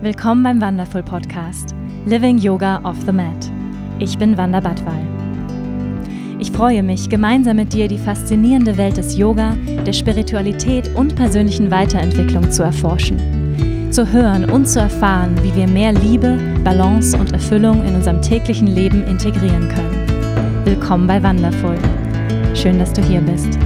[0.00, 1.74] Willkommen beim Wonderful Podcast
[2.06, 3.50] Living Yoga off the Mat.
[3.98, 5.04] Ich bin Wanda Badwal.
[6.38, 11.72] Ich freue mich, gemeinsam mit dir die faszinierende Welt des Yoga, der Spiritualität und persönlichen
[11.72, 13.90] Weiterentwicklung zu erforschen.
[13.90, 18.68] Zu hören und zu erfahren, wie wir mehr Liebe, Balance und Erfüllung in unserem täglichen
[18.68, 20.64] Leben integrieren können.
[20.64, 21.76] Willkommen bei Wonderful.
[22.54, 23.58] Schön, dass du hier bist.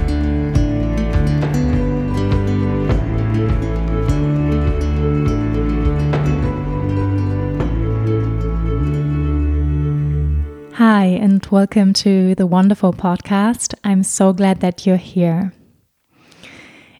[10.85, 13.73] Hi, and welcome to the wonderful podcast.
[13.85, 15.53] I'm so glad that you're here.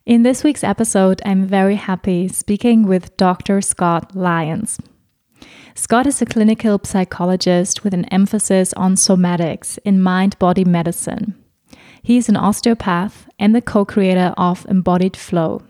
[0.05, 3.59] In this week's episode, I'm very happy speaking with Dr.
[3.59, 4.79] Scott Lyons.
[5.75, 11.35] Scott is a clinical psychologist with an emphasis on somatics in mind body medicine.
[12.02, 15.61] He is an osteopath and the co creator of Embodied Flow.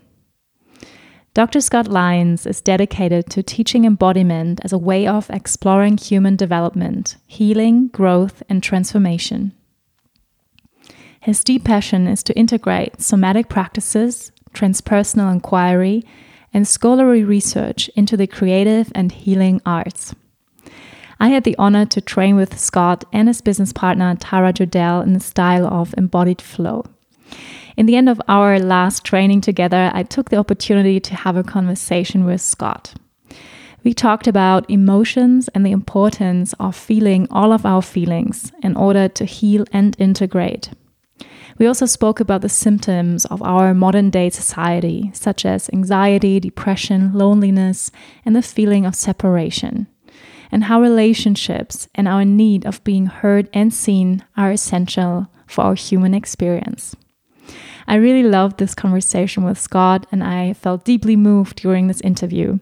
[1.34, 1.60] Dr.
[1.60, 7.88] Scott Lyons is dedicated to teaching embodiment as a way of exploring human development, healing,
[7.88, 9.52] growth, and transformation.
[11.18, 16.04] His deep passion is to integrate somatic practices, transpersonal inquiry,
[16.52, 20.14] and scholarly research into the creative and healing arts.
[21.18, 25.14] I had the honor to train with Scott and his business partner Tara Judelle in
[25.14, 26.84] the style of embodied flow.
[27.76, 31.42] In the end of our last training together, I took the opportunity to have a
[31.42, 32.94] conversation with Scott.
[33.82, 39.08] We talked about emotions and the importance of feeling all of our feelings in order
[39.08, 40.70] to heal and integrate.
[41.58, 47.12] We also spoke about the symptoms of our modern day society, such as anxiety, depression,
[47.12, 47.90] loneliness,
[48.24, 49.88] and the feeling of separation,
[50.50, 55.74] and how relationships and our need of being heard and seen are essential for our
[55.74, 56.96] human experience.
[57.86, 62.58] I really loved this conversation with Scott and I felt deeply moved during this interview.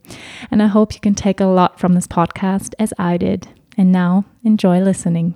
[0.51, 3.49] And I hope you can take a lot from this podcast as I did.
[3.77, 5.35] And now enjoy listening.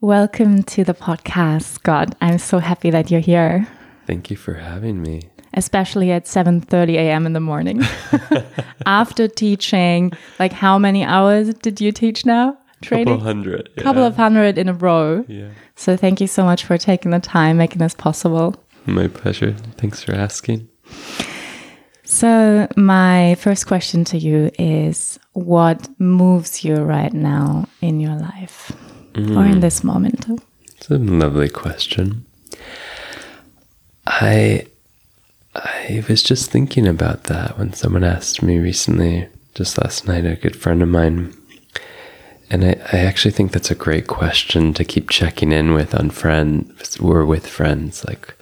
[0.00, 2.14] Welcome to the podcast, Scott.
[2.20, 3.66] I'm so happy that you're here.
[4.06, 5.22] Thank you for having me.
[5.54, 7.26] Especially at 7:30 a.m.
[7.26, 7.82] in the morning.
[8.86, 12.58] After teaching, like how many hours did you teach now?
[12.82, 13.06] Training?
[13.06, 13.70] Couple hundred.
[13.76, 13.82] Yeah.
[13.82, 15.24] Couple of hundred in a row.
[15.28, 15.50] Yeah.
[15.76, 18.54] So thank you so much for taking the time, making this possible.
[18.84, 19.52] My pleasure.
[19.78, 20.68] Thanks for asking.
[22.04, 28.70] So, my first question to you is what moves you right now in your life
[29.14, 29.36] mm.
[29.36, 29.60] or in mm.
[29.60, 30.24] this moment?
[30.76, 32.24] It's a lovely question.
[34.06, 34.68] I
[35.56, 40.36] I was just thinking about that when someone asked me recently, just last night, a
[40.36, 41.34] good friend of mine
[42.50, 46.10] and I, I actually think that's a great question to keep checking in with on
[46.10, 48.04] friends or with friends.
[48.04, 48.34] Like,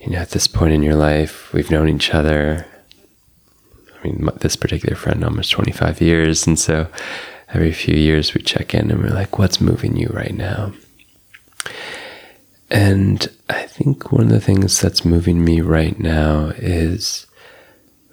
[0.00, 2.66] you know, at this point in your life, we've known each other.
[3.98, 6.46] I mean, this particular friend almost 25 years.
[6.46, 6.88] And so
[7.52, 10.72] every few years we check in and we're like, what's moving you right now?
[12.70, 17.26] And I think one of the things that's moving me right now is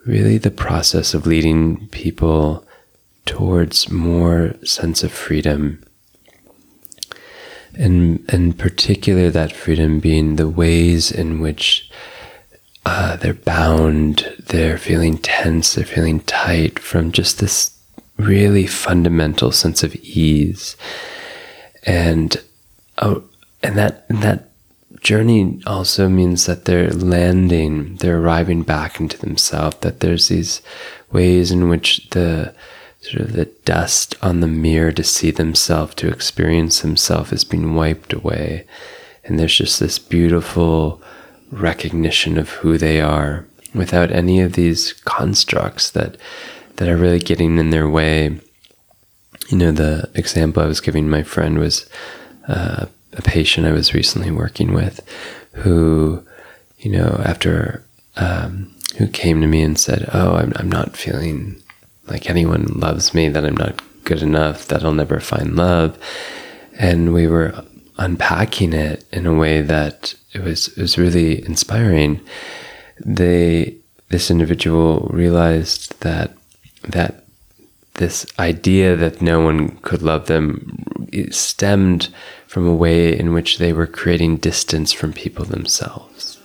[0.06, 2.66] really the process of leading people
[3.26, 5.84] towards more sense of freedom.
[7.76, 11.90] And in particular, that freedom being the ways in which
[12.86, 17.80] uh, they're bound, they're feeling tense, they're feeling tight from just this
[18.18, 20.76] really fundamental sense of ease.
[21.84, 22.38] And
[23.00, 23.24] oh,
[23.62, 24.52] and that and that
[25.00, 29.78] journey also means that they're landing, they're arriving back into themselves.
[29.78, 30.62] That there's these
[31.12, 32.54] ways in which the
[33.04, 37.76] sort of the dust on the mirror to see themselves, to experience themselves has been
[37.76, 38.66] wiped away.
[39.26, 41.02] And there's just this beautiful
[41.52, 46.18] recognition of who they are without any of these constructs that
[46.78, 48.40] that are really getting in their way.
[49.50, 51.86] You know, the example I was giving my friend was
[52.48, 55.02] uh, a patient I was recently working with
[55.52, 56.26] who,
[56.80, 57.86] you know, after
[58.16, 61.62] um, who came to me and said, "Oh, I'm I'm not feeling
[62.08, 65.98] like anyone loves me, that I'm not good enough, that I'll never find love.
[66.78, 67.64] And we were
[67.98, 72.20] unpacking it in a way that it was it was really inspiring.
[73.06, 73.78] They
[74.10, 76.36] this individual realized that
[76.84, 77.24] that
[77.96, 80.84] this idea that no one could love them
[81.30, 82.10] stemmed
[82.48, 86.40] from a way in which they were creating distance from people themselves,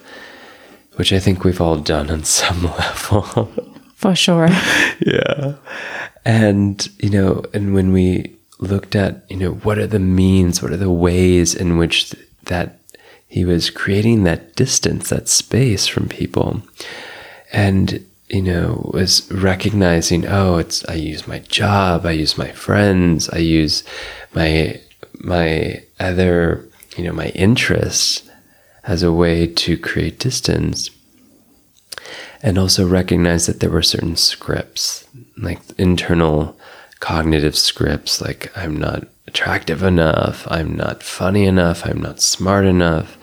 [0.96, 3.50] which I think we've all done on some level.
[3.98, 4.48] For sure.
[5.06, 5.56] yeah.
[6.24, 10.70] And, you know, and when we looked at, you know, what are the means, what
[10.70, 12.78] are the ways in which th- that
[13.26, 16.62] he was creating that distance, that space from people.
[17.52, 23.28] And you know, was recognizing, oh, it's I use my job, I use my friends,
[23.30, 23.84] I use
[24.34, 24.80] my
[25.14, 28.28] my other, you know, my interests
[28.84, 30.90] as a way to create distance.
[32.42, 35.06] And also recognize that there were certain scripts,
[35.36, 36.56] like internal
[37.00, 43.16] cognitive scripts, like I'm not attractive enough, I'm not funny enough, I'm not smart enough.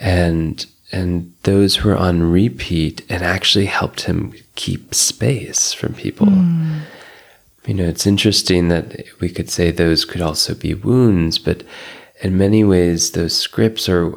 [0.00, 6.28] And and those were on repeat and actually helped him keep space from people.
[6.28, 6.82] Mm.
[7.66, 11.64] You know, it's interesting that we could say those could also be wounds, but
[12.22, 14.14] in many ways, those scripts are,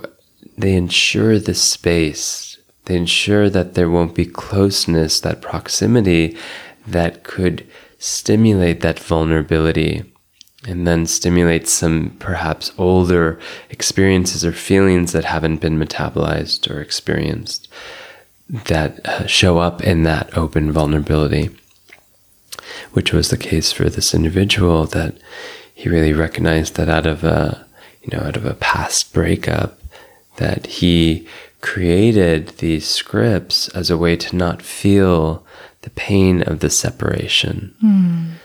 [0.57, 2.48] they ensure the space.
[2.89, 6.35] They ensure that there won't be closeness, that proximity
[6.87, 7.67] that could
[7.99, 10.11] stimulate that vulnerability
[10.67, 13.39] and then stimulate some perhaps older
[13.69, 17.67] experiences or feelings that haven't been metabolized or experienced
[18.49, 21.51] that uh, show up in that open vulnerability,
[22.93, 25.15] which was the case for this individual that
[25.75, 27.67] he really recognized that out of a
[28.01, 29.79] you know out of a past breakup
[30.37, 31.27] that he
[31.61, 35.45] created these scripts as a way to not feel
[35.81, 37.75] the pain of the separation.
[37.83, 38.39] Mm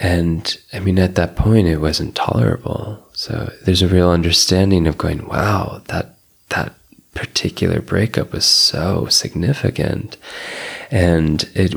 [0.00, 3.06] and I mean, at that point, it wasn't tolerable.
[3.12, 6.14] So there's a real understanding of going, wow, that,
[6.48, 6.72] that
[7.12, 10.16] particular breakup was so significant.
[10.90, 11.74] And it,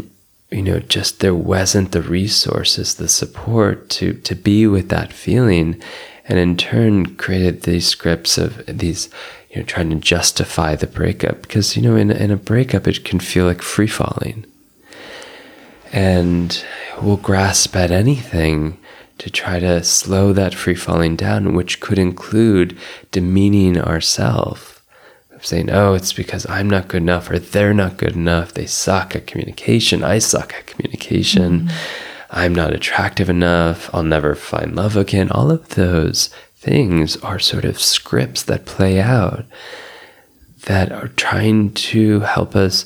[0.52, 5.82] you know, just there wasn't the resources, the support to, to be with that feeling.
[6.26, 9.10] And in turn, created these scripts of these,
[9.54, 11.44] you know, trying to justify the breakup.
[11.44, 14.46] Because, you know, in, in a breakup, it can feel like free falling
[15.94, 16.66] and
[17.02, 18.80] we'll grasp at anything
[19.20, 22.76] to try to slow that free falling down, which could include
[23.12, 24.82] demeaning ourselves,
[25.40, 28.54] saying, "Oh, it's because I'm not good enough, or they're not good enough.
[28.54, 30.04] They suck at communication.
[30.04, 31.62] I suck at communication.
[31.62, 31.78] Mm-hmm.
[32.32, 33.94] I'm not attractive enough.
[33.94, 36.32] I'll never find love again." All of those
[36.64, 39.46] things are sort of scripts that play out
[40.66, 42.86] that are trying to help us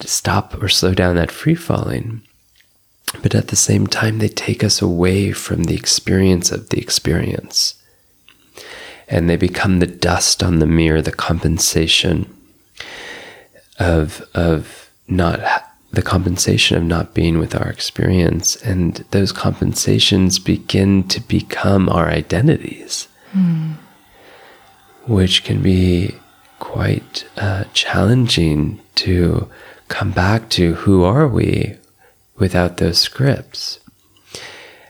[0.00, 2.22] stop or slow down that free falling.
[3.22, 7.74] But at the same time, they take us away from the experience of the experience.
[9.06, 12.34] And they become the dust on the mirror, the compensation
[13.78, 15.40] of, of not
[15.92, 18.56] the compensation of not being with our experience.
[18.56, 23.74] And those compensations begin to become our identities, mm.
[25.06, 26.14] which can be
[26.58, 29.48] quite uh, challenging to
[29.88, 31.76] come back to who are we?
[32.40, 33.78] without those scripts.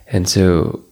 [0.06, 0.82] And so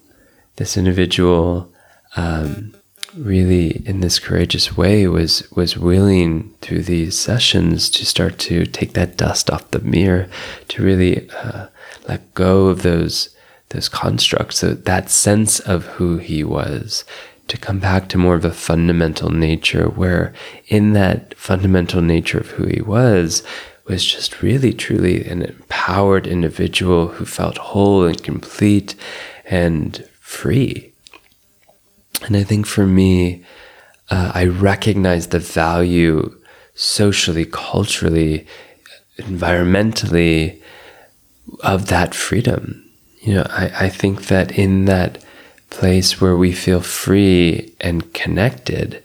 [0.56, 1.72] this individual
[2.16, 2.74] um,
[3.18, 8.92] really in this courageous way was was willing through these sessions to start to take
[8.94, 10.28] that dust off the mirror
[10.68, 11.66] to really uh,
[12.08, 13.30] let go of those
[13.70, 17.04] those constructs so that sense of who he was
[17.48, 20.32] to come back to more of a fundamental nature where
[20.68, 23.42] in that fundamental nature of who he was
[23.88, 28.94] was just really, truly an empowered individual who felt whole and complete
[29.46, 30.87] and free.
[32.22, 33.44] And I think for me,
[34.10, 36.34] uh, I recognize the value
[36.74, 38.46] socially, culturally,
[39.18, 40.60] environmentally
[41.60, 42.84] of that freedom.
[43.20, 45.22] You know, I, I think that in that
[45.70, 49.02] place where we feel free and connected,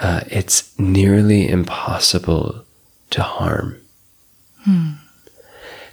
[0.00, 2.64] uh, it's nearly impossible
[3.10, 3.76] to harm.
[4.64, 4.92] Hmm.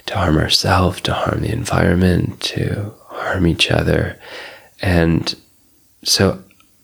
[0.06, 4.18] To harm ourselves, to harm the environment, to harm each other.
[4.80, 5.34] And
[6.04, 6.42] so,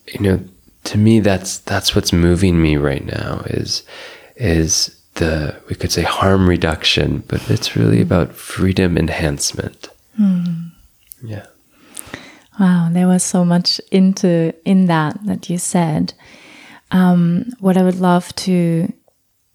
[0.08, 0.40] you know,
[0.84, 3.82] to me that's that's what's moving me right now is
[4.36, 8.02] is the we could say harm reduction, but it's really hmm.
[8.02, 9.88] about freedom enhancement.
[10.16, 10.68] Hmm.
[11.22, 11.46] Yeah.
[12.60, 16.14] Wow, there was so much into in that that you said.
[16.90, 18.92] Um, what I would love to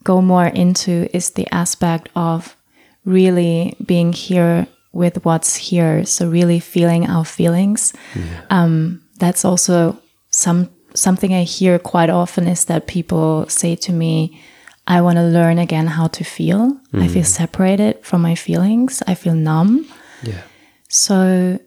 [0.03, 2.57] go more into is the aspect of
[3.05, 6.05] really being here with what's here.
[6.05, 7.93] So really feeling our feelings.
[8.15, 8.41] Yeah.
[8.49, 14.41] Um, that's also some something I hear quite often is that people say to me,
[14.87, 16.79] I want to learn again how to feel.
[16.93, 17.03] Mm.
[17.03, 17.27] I feel mm.
[17.27, 19.03] separated from my feelings.
[19.07, 19.87] I feel numb.
[20.23, 20.41] Yeah.
[20.89, 21.59] So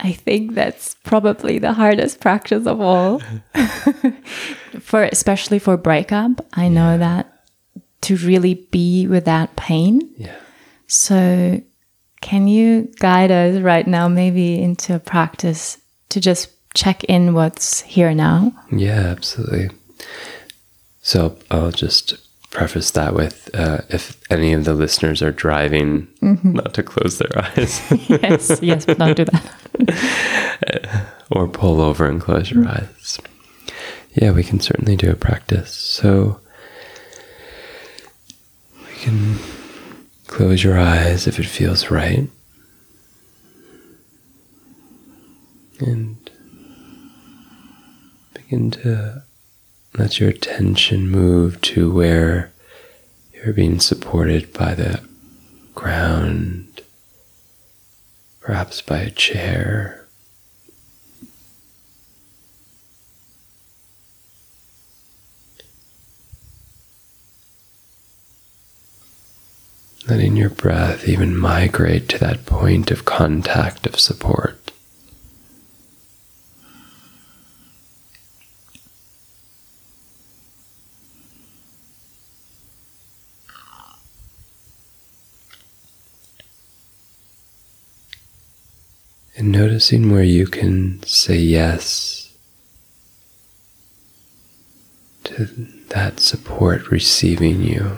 [0.00, 3.22] I think that's probably the hardest practice of all.
[4.80, 6.96] for especially for breakup, I know yeah.
[6.98, 7.42] that
[8.02, 10.00] to really be with that pain.
[10.16, 10.36] Yeah.
[10.86, 11.60] So,
[12.20, 15.78] can you guide us right now, maybe into a practice
[16.10, 18.52] to just check in what's here now?
[18.70, 19.70] Yeah, absolutely.
[21.02, 22.14] So, I'll just
[22.50, 27.30] preface that with uh, if any of the listeners are driving, not to close their
[27.36, 31.06] eyes yes, yes, but don't do that.
[31.30, 33.18] or pull over and close your eyes.
[34.14, 35.74] Yeah, we can certainly do a practice.
[35.74, 36.40] So
[38.88, 39.38] we can
[40.26, 42.28] close your eyes if it feels right.
[45.80, 46.25] And
[48.46, 49.22] begin to
[49.98, 52.52] let your attention move to where
[53.34, 55.02] you're being supported by the
[55.74, 56.80] ground,
[58.40, 60.06] perhaps by a chair.
[70.08, 74.66] Letting your breath even migrate to that point of contact of support.
[89.38, 92.36] And noticing where you can say yes
[95.24, 95.46] to
[95.88, 97.96] that support receiving you.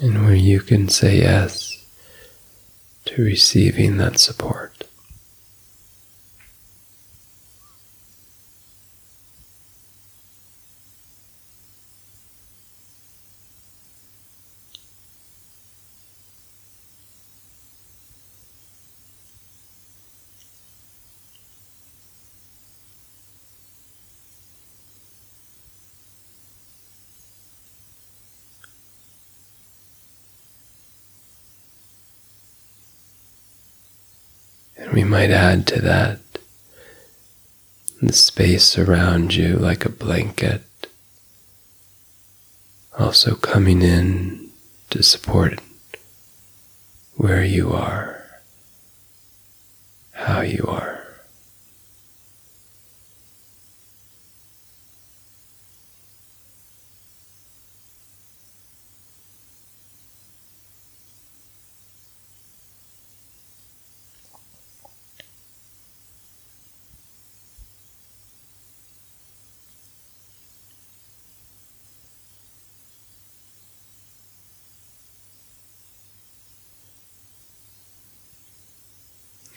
[0.00, 1.69] And where you can say yes
[3.22, 4.84] receiving that support.
[35.00, 36.18] We might add to that
[38.02, 40.62] the space around you like a blanket,
[42.98, 44.50] also coming in
[44.90, 45.58] to support
[47.16, 48.42] where you are,
[50.12, 50.99] how you are.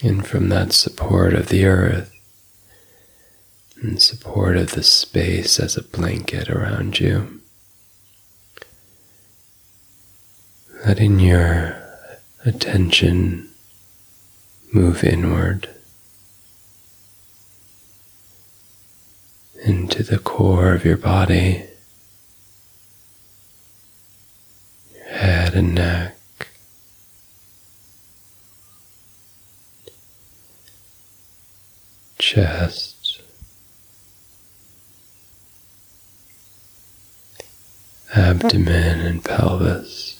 [0.03, 2.13] And from that support of the earth
[3.81, 7.39] and support of the space as a blanket around you,
[10.86, 11.81] letting your
[12.45, 13.50] attention
[14.74, 15.69] move inward
[19.63, 21.63] into the core of your body,
[24.93, 26.17] your head and neck.
[32.34, 33.22] Chest,
[38.16, 40.20] abdomen, and pelvis.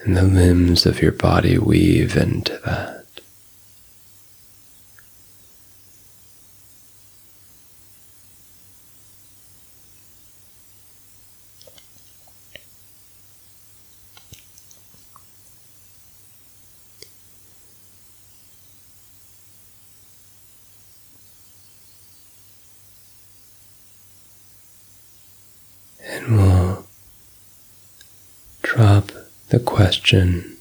[0.00, 3.02] And the limbs of your body weave into that.
[26.22, 26.86] and we'll
[28.62, 29.10] drop
[29.48, 29.58] the
[30.12, 30.56] question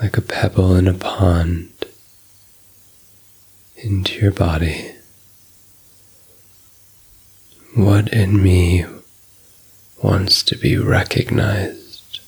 [0.00, 1.70] like a pebble in a pond
[3.76, 4.90] into your body.
[7.76, 8.84] What in me
[10.02, 12.18] wants to be recognized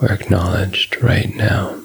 [0.00, 1.81] or acknowledged right now?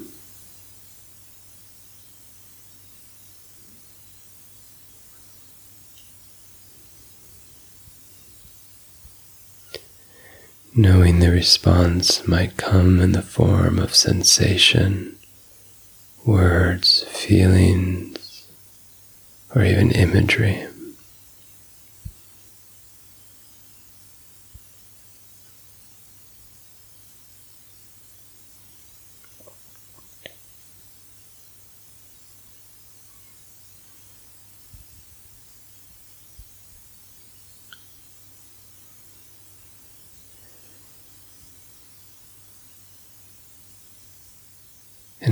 [10.77, 15.15] Knowing the response might come in the form of sensation,
[16.23, 18.45] words, feelings,
[19.55, 20.67] or even imagery.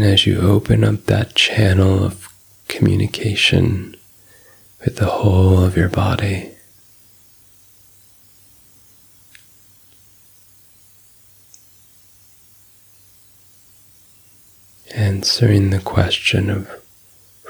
[0.05, 2.29] As you open up that channel of
[2.67, 3.95] communication
[4.79, 6.51] with the whole of your body,
[14.93, 16.69] answering the question of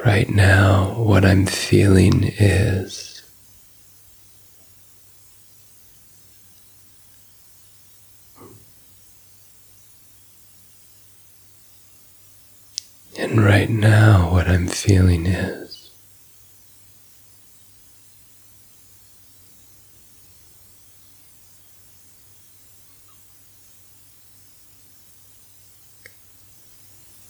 [0.05, 3.14] right now, what I'm feeling is.
[13.17, 15.89] And right now, what I'm feeling is.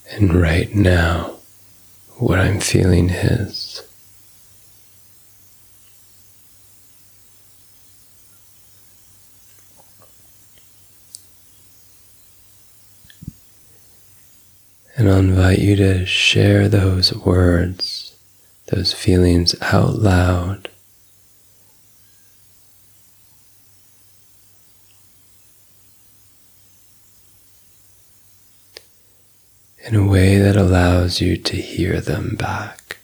[0.09, 1.35] And right now,
[2.17, 3.84] what I'm feeling is.
[15.15, 18.17] I'll invite you to share those words,
[18.65, 20.67] those feelings out loud.
[29.85, 32.97] In a way that allows you to hear them back.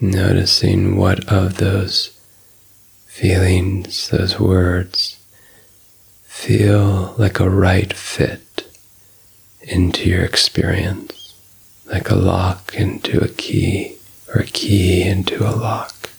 [0.00, 2.19] Noticing what of those
[3.20, 5.18] feelings, those words,
[6.24, 8.66] feel like a right fit
[9.60, 11.34] into your experience,
[11.84, 13.94] like a lock into a key
[14.34, 16.09] or a key into a lock.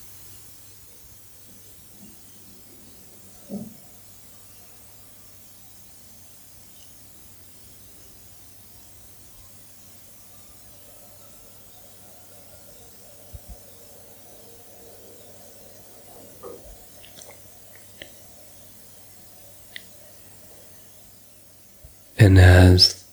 [22.21, 23.03] And as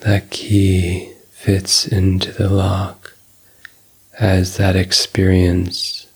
[0.00, 3.14] that key fits into the lock,
[4.20, 6.06] as that experience,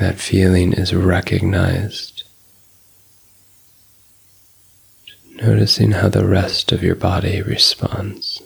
[0.00, 2.24] that feeling is recognized,
[5.36, 8.42] noticing how the rest of your body responds.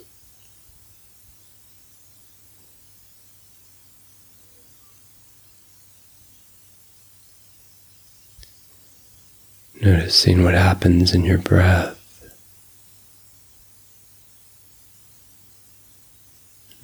[9.81, 11.96] Noticing what happens in your breath.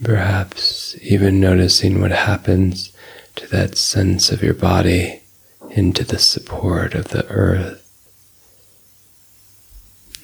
[0.02, 2.92] Perhaps even noticing what happens
[3.36, 5.22] to that sense of your body
[5.70, 7.78] into the support of the earth,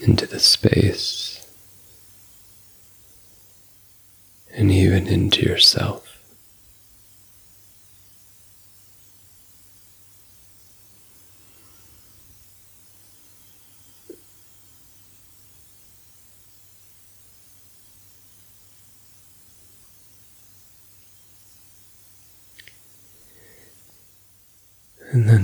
[0.01, 1.47] into the space,
[4.53, 6.18] and even into yourself.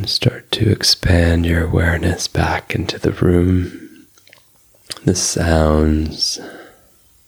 [0.06, 4.06] Start to expand your awareness back into the room,
[5.04, 6.38] the sounds,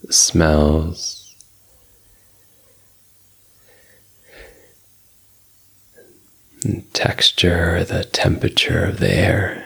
[0.02, 1.34] the smells.
[6.62, 9.64] The texture, the temperature of the air.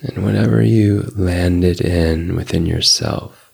[0.00, 3.47] And whatever you landed in within yourself,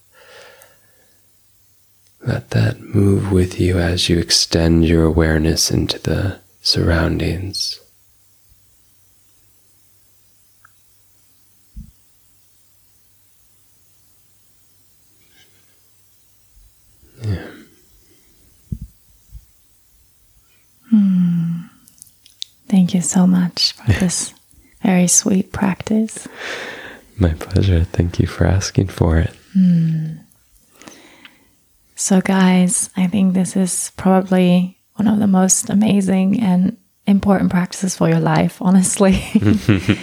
[2.26, 7.80] let that move with you as you extend your awareness into the surroundings.
[17.22, 17.46] Yeah.
[20.90, 21.52] Hmm.
[22.68, 24.32] Thank you so much for this
[24.82, 26.26] very sweet practice.
[27.18, 27.84] My pleasure.
[27.84, 29.34] Thank you for asking for it.
[29.52, 30.23] Hmm.
[31.96, 36.76] So, guys, I think this is probably one of the most amazing and
[37.06, 39.22] important practices for your life, honestly.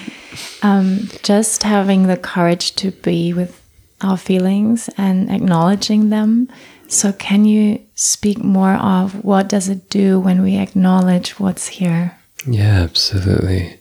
[0.62, 3.62] um, just having the courage to be with
[4.02, 6.50] our feelings and acknowledging them.
[6.88, 12.18] So, can you speak more of what does it do when we acknowledge what's here?
[12.48, 13.80] Yeah, absolutely.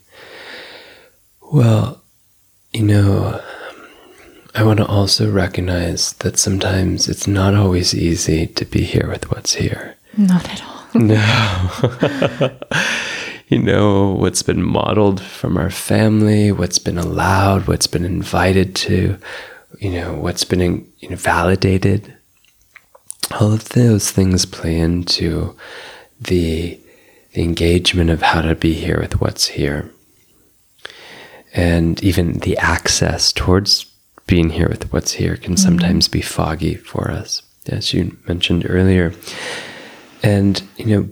[1.52, 2.02] Well,
[2.72, 3.40] you know,
[4.54, 9.30] I want to also recognize that sometimes it's not always easy to be here with
[9.30, 9.96] what's here.
[10.16, 10.86] Not at all.
[10.94, 12.58] no.
[13.48, 19.18] you know, what's been modeled from our family, what's been allowed, what's been invited to,
[19.78, 22.14] you know, what's been you know, validated.
[23.40, 25.56] All of those things play into
[26.20, 26.80] the
[27.32, 29.90] the engagement of how to be here with what's here.
[31.54, 33.86] And even the access towards
[34.30, 35.56] being here with what's here can mm-hmm.
[35.56, 39.12] sometimes be foggy for us, as you mentioned earlier.
[40.22, 41.08] And, you know,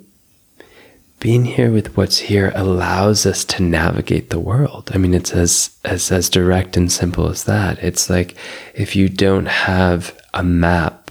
[1.19, 4.93] being here with what's here allows us to navigate the world.
[4.95, 7.83] I mean, it's as, as, as direct and simple as that.
[7.83, 8.37] It's like
[8.73, 11.11] if you don't have a map,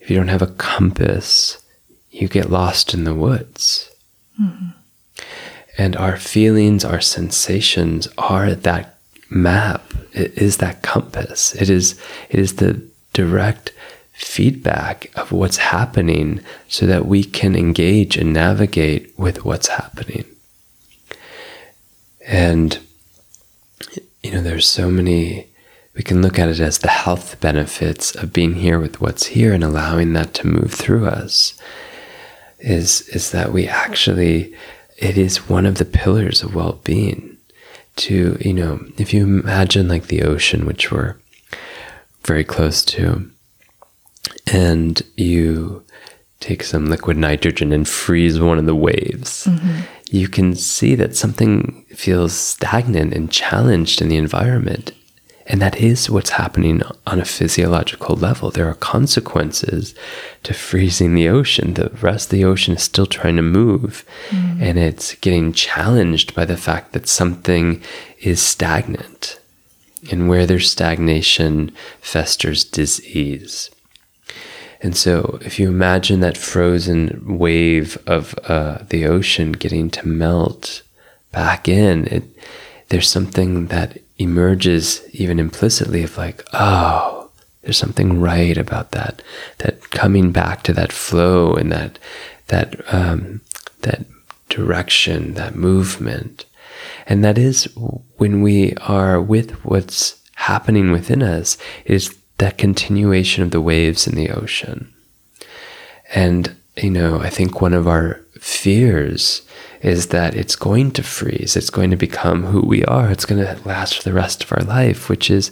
[0.00, 1.60] if you don't have a compass,
[2.12, 3.90] you get lost in the woods.
[4.40, 4.68] Mm-hmm.
[5.76, 8.97] And our feelings, our sensations are that
[9.30, 9.92] map.
[10.12, 11.54] It is that compass.
[11.54, 13.72] It is it is the direct
[14.12, 20.24] feedback of what's happening so that we can engage and navigate with what's happening.
[22.26, 22.78] And
[24.22, 25.46] you know, there's so many
[25.94, 29.52] we can look at it as the health benefits of being here with what's here
[29.52, 31.60] and allowing that to move through us
[32.60, 34.54] is is that we actually
[34.96, 37.27] it is one of the pillars of well-being
[37.98, 41.16] to you know if you imagine like the ocean which we're
[42.22, 43.30] very close to
[44.46, 45.84] and you
[46.40, 49.80] take some liquid nitrogen and freeze one of the waves mm-hmm.
[50.10, 54.92] you can see that something feels stagnant and challenged in the environment
[55.48, 58.50] and that is what's happening on a physiological level.
[58.50, 59.94] There are consequences
[60.42, 61.74] to freezing the ocean.
[61.74, 64.60] The rest of the ocean is still trying to move, mm.
[64.60, 67.82] and it's getting challenged by the fact that something
[68.20, 69.40] is stagnant.
[70.12, 73.70] And where there's stagnation, festers disease.
[74.80, 80.82] And so, if you imagine that frozen wave of uh, the ocean getting to melt
[81.32, 82.22] back in, it,
[82.90, 87.30] there's something that emerges even implicitly of like, oh,
[87.62, 89.22] there's something right about that,
[89.58, 91.98] that coming back to that flow and that
[92.48, 93.40] that um,
[93.82, 94.06] that
[94.48, 96.46] direction, that movement,
[97.06, 97.64] and that is
[98.16, 104.14] when we are with what's happening within us is that continuation of the waves in
[104.14, 104.92] the ocean,
[106.14, 109.42] and you know, I think one of our fears
[109.80, 111.56] is that it's going to freeze.
[111.56, 113.10] It's going to become who we are.
[113.10, 115.50] It's going to last for the rest of our life, which is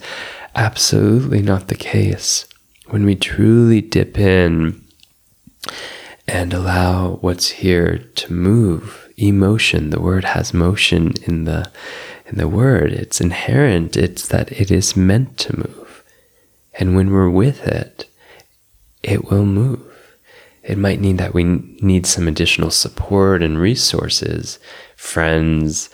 [0.54, 2.46] absolutely not the case.
[2.88, 4.84] When we truly dip in
[6.26, 11.70] and allow what's here to move, emotion, the word has motion in the
[12.26, 12.92] in the word.
[12.92, 13.96] It's inherent.
[13.96, 16.02] It's that it is meant to move.
[16.74, 18.10] And when we're with it,
[19.02, 19.85] it will move
[20.66, 24.58] it might mean that we need some additional support and resources,
[24.96, 25.88] friends,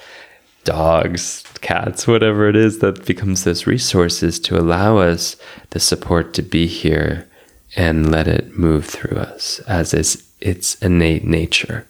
[0.64, 5.36] dogs, cats, whatever it is that becomes those resources to allow us
[5.70, 7.28] the support to be here
[7.76, 11.86] and let it move through us as is its innate nature.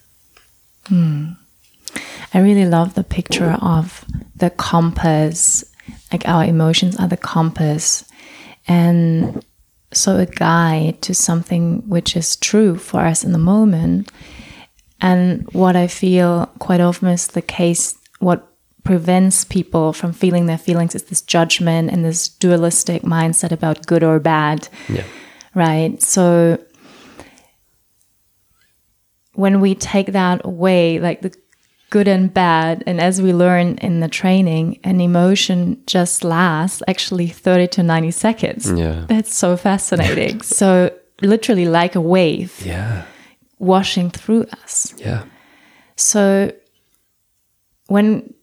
[0.85, 1.37] Mm.
[2.33, 4.03] I really love the picture of
[4.35, 5.63] the compass,
[6.11, 8.03] like our emotions are the compass.
[8.67, 9.43] And
[9.93, 14.11] so a guide to something which is true for us in the moment.
[15.01, 18.47] And what I feel quite often is the case, what
[18.83, 24.03] prevents people from feeling their feelings is this judgment and this dualistic mindset about good
[24.03, 24.67] or bad.
[24.89, 25.05] Yeah.
[25.55, 26.01] Right.
[26.01, 26.59] So
[29.33, 31.35] when we take that away, like the
[31.93, 32.83] good and bad.
[32.87, 38.09] And as we learn in the training, an emotion just lasts actually 30 to 90
[38.09, 38.71] seconds.
[38.71, 39.05] Yeah.
[39.07, 40.41] That's so fascinating.
[40.59, 40.89] so,
[41.21, 42.59] literally, like a wave.
[42.65, 43.05] Yeah.
[43.59, 44.95] Washing through us.
[44.97, 45.25] Yeah.
[45.95, 46.51] So,
[47.85, 48.33] when,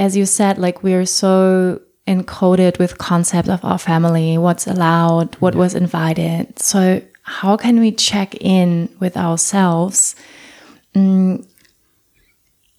[0.00, 5.54] as you said, like we're so encoded with concept of our family, what's allowed, what
[5.54, 5.60] yeah.
[5.60, 6.58] was invited.
[6.58, 10.16] So, how can we check in with ourselves?
[10.92, 11.46] Mm,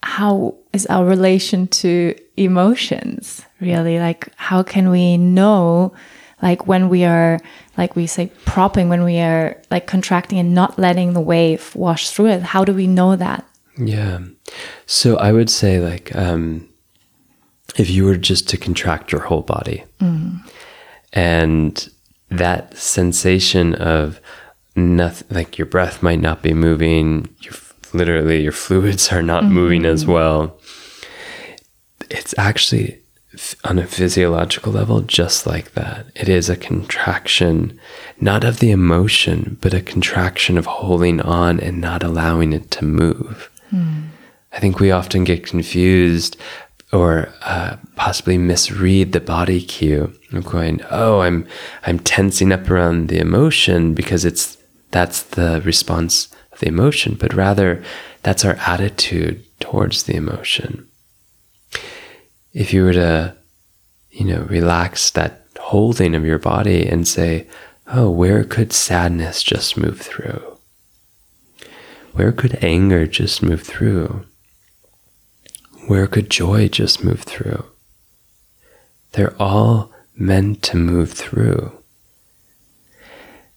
[0.03, 3.99] how is our relation to emotions really?
[3.99, 5.93] Like how can we know
[6.41, 7.39] like when we are
[7.77, 12.09] like we say propping when we are like contracting and not letting the wave wash
[12.09, 12.41] through it?
[12.43, 13.45] How do we know that?
[13.77, 14.19] Yeah.
[14.85, 16.67] So i would say like um
[17.77, 20.39] if you were just to contract your whole body mm.
[21.13, 21.89] and
[22.29, 24.19] that sensation of
[24.75, 27.53] nothing like your breath might not be moving your
[27.97, 29.53] literally your fluids are not mm-hmm.
[29.53, 30.59] moving as well.
[32.09, 33.01] It's actually
[33.63, 36.07] on a physiological level just like that.
[36.15, 37.79] It is a contraction,
[38.19, 42.85] not of the emotion, but a contraction of holding on and not allowing it to
[42.85, 43.49] move.
[43.71, 44.07] Mm.
[44.53, 46.37] I think we often get confused
[46.93, 51.45] or uh, possibly misread the body cue of going, "Oh, I'm
[51.85, 54.57] I'm tensing up around the emotion because it's
[54.91, 57.83] that's the response the emotion, but rather
[58.23, 60.87] that's our attitude towards the emotion.
[62.53, 63.35] If you were to,
[64.11, 67.47] you know, relax that holding of your body and say,
[67.87, 70.57] oh, where could sadness just move through?
[72.13, 74.25] Where could anger just move through?
[75.87, 77.65] Where could joy just move through?
[79.11, 81.71] They're all meant to move through.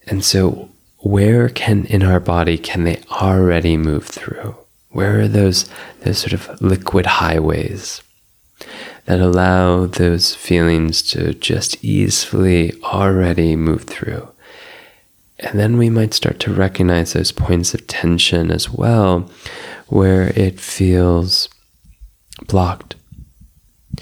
[0.07, 0.69] And so,
[1.03, 4.57] where can in our body can they already move through?
[4.91, 5.69] Where are those
[6.01, 8.03] those sort of liquid highways
[9.07, 14.29] that allow those feelings to just easily already move through?
[15.39, 19.31] And then we might start to recognize those points of tension as well,
[19.89, 21.49] where it feels
[22.47, 22.97] blocked.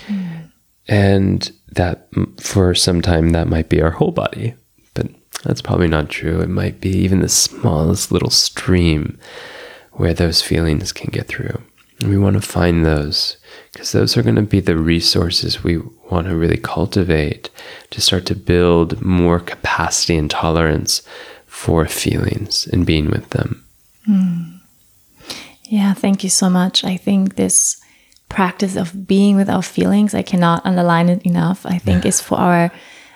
[0.09, 0.51] Mm.
[0.89, 2.09] And that
[2.41, 4.55] for some time, that might be our whole body.
[5.45, 6.41] That's probably not true.
[6.41, 9.19] It might be even the smallest little stream
[9.93, 11.63] where those feelings can get through.
[12.01, 13.37] And we want to find those
[13.73, 15.79] because those are going to be the resources we
[16.11, 17.51] want to really cultivate
[17.91, 21.03] to start to build more capacity and tolerance
[21.47, 23.65] for feelings and being with them.
[24.09, 24.61] Mm.
[25.65, 26.85] Yeah, thank you so much.
[26.85, 27.81] I think this
[28.29, 31.67] practice of being with our feelings, I cannot underline it enough.
[31.67, 32.09] I think yeah.
[32.09, 32.71] is for our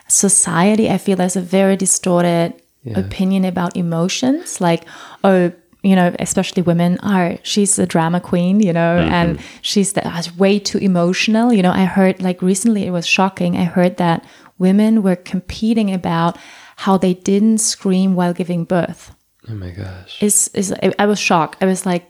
[0.08, 0.90] society.
[0.90, 2.98] I feel there's a very distorted yeah.
[2.98, 4.60] opinion about emotions.
[4.60, 4.84] Like,
[5.24, 9.12] oh, you know, especially women are, she's a drama queen, you know, mm -hmm.
[9.12, 10.02] and she's the,
[10.36, 11.52] way too emotional.
[11.52, 13.56] You know, I heard like recently it was shocking.
[13.56, 14.24] I heard that
[14.58, 16.36] women were competing about
[16.76, 19.12] how they didn't scream while giving birth.
[19.48, 20.22] Oh my gosh.
[20.22, 21.62] Is is I was shocked.
[21.62, 22.06] I was like,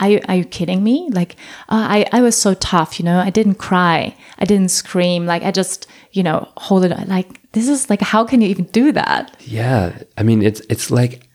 [0.00, 1.08] are you, are you kidding me?
[1.12, 1.36] Like,
[1.68, 4.16] uh, I, I was so tough, you know, I didn't cry.
[4.38, 5.26] I didn't scream.
[5.26, 7.08] Like, I just, you know, hold it.
[7.08, 9.36] Like, this is like, how can you even do that?
[9.40, 9.98] Yeah.
[10.16, 11.28] I mean, it's, it's like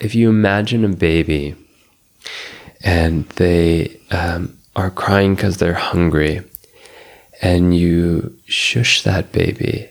[0.00, 1.56] if you imagine a baby
[2.82, 6.42] and they um, are crying because they're hungry
[7.40, 9.90] and you shush that baby,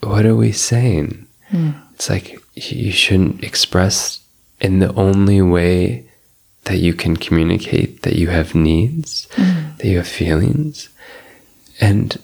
[0.00, 1.26] what are we saying?
[1.48, 1.70] Hmm.
[1.94, 4.20] It's like you shouldn't express
[4.60, 6.05] in the only way
[6.66, 9.76] that you can communicate that you have needs, mm.
[9.78, 10.88] that you have feelings.
[11.80, 12.16] And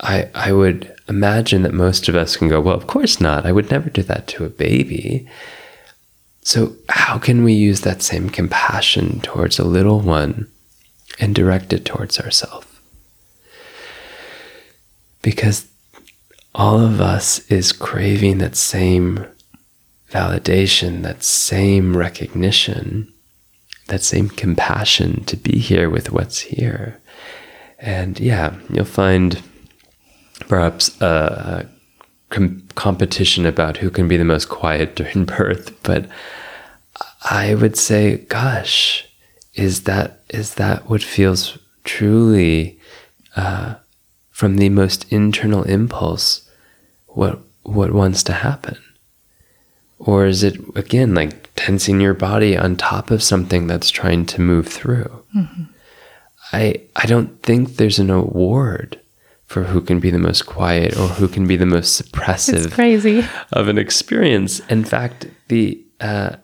[0.00, 3.46] I I would imagine that most of us can go, well, of course not.
[3.46, 5.28] I would never do that to a baby.
[6.42, 10.48] So, how can we use that same compassion towards a little one
[11.18, 12.66] and direct it towards ourselves?
[15.20, 15.66] Because
[16.54, 19.26] all of us is craving that same
[20.10, 23.12] validation, that same recognition,
[23.88, 27.00] that same compassion to be here with what's here.
[27.78, 29.42] And yeah, you'll find
[30.48, 31.68] perhaps a,
[32.30, 36.08] com- competition about who can be the most quiet during birth, but
[37.30, 39.06] I would say, gosh,
[39.54, 42.78] is that is that what feels truly
[43.34, 43.74] uh,
[44.30, 46.48] from the most internal impulse?
[47.06, 48.78] What what wants to happen?
[49.98, 54.40] Or is it again like tensing your body on top of something that's trying to
[54.40, 55.24] move through?
[55.36, 55.64] Mm-hmm.
[56.52, 59.00] I I don't think there's an award
[59.46, 62.74] for who can be the most quiet or who can be the most suppressive it's
[62.74, 63.24] crazy.
[63.52, 64.60] of an experience.
[64.68, 66.36] In fact, the uh,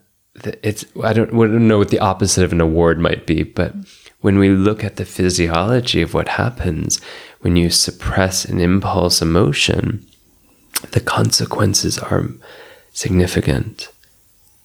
[0.62, 3.72] it's I don't, I don't know what the opposite of an award might be, but
[4.20, 7.00] when we look at the physiology of what happens
[7.40, 10.05] when you suppress an impulse emotion,
[10.90, 12.31] the consequences are
[12.92, 13.88] significant.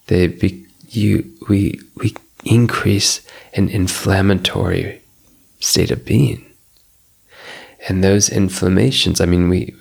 [0.09, 3.21] They be, you we we increase
[3.53, 5.03] an inflammatory
[5.59, 6.43] state of being,
[7.87, 9.21] and those inflammations.
[9.21, 9.75] I mean, we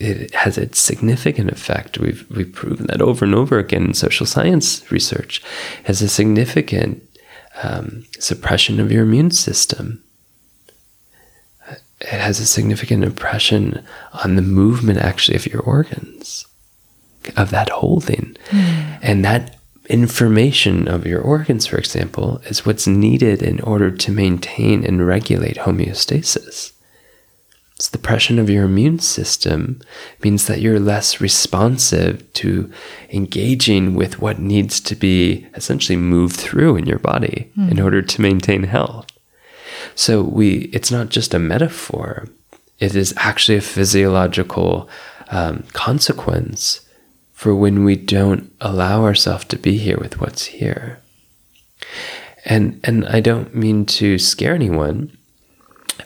[0.00, 1.98] it has a significant effect.
[1.98, 5.40] We've we've proven that over and over again in social science research.
[5.84, 7.08] Has a significant
[7.62, 10.02] um, suppression of your immune system.
[12.00, 13.84] It has a significant impression
[14.24, 16.46] on the movement, actually, of your organs,
[17.36, 18.98] of that holding, mm.
[19.02, 19.58] and that
[19.88, 25.56] information of your organs, for example, is what's needed in order to maintain and regulate
[25.58, 26.72] homeostasis
[27.82, 29.80] suppression of your immune system
[30.22, 32.70] means that you're less responsive to
[33.10, 37.70] engaging with what needs to be essentially moved through in your body mm.
[37.70, 39.06] in order to maintain health.
[39.96, 42.28] So we it's not just a metaphor.
[42.78, 44.88] It is actually a physiological
[45.30, 46.80] um, consequence
[47.42, 51.00] for when we don't allow ourselves to be here with what's here.
[52.44, 55.16] And and I don't mean to scare anyone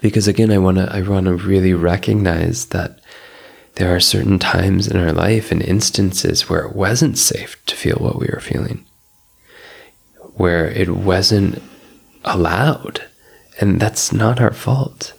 [0.02, 3.00] because again i want to i want to really recognize that
[3.76, 7.96] there are certain times in our life and instances where it wasn't safe to feel
[7.96, 8.84] what we were feeling
[10.36, 11.62] where it wasn't
[12.24, 13.02] allowed.
[13.58, 15.14] And that's not our fault.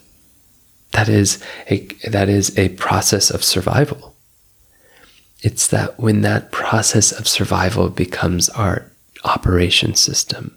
[0.92, 4.14] That is a, that is a process of survival.
[5.42, 8.90] It's that when that process of survival becomes our
[9.24, 10.56] operation system,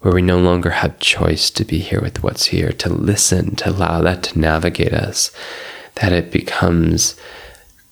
[0.00, 3.70] where we no longer have choice to be here with what's here, to listen, to
[3.70, 5.30] allow that to navigate us,
[5.96, 7.14] that it becomes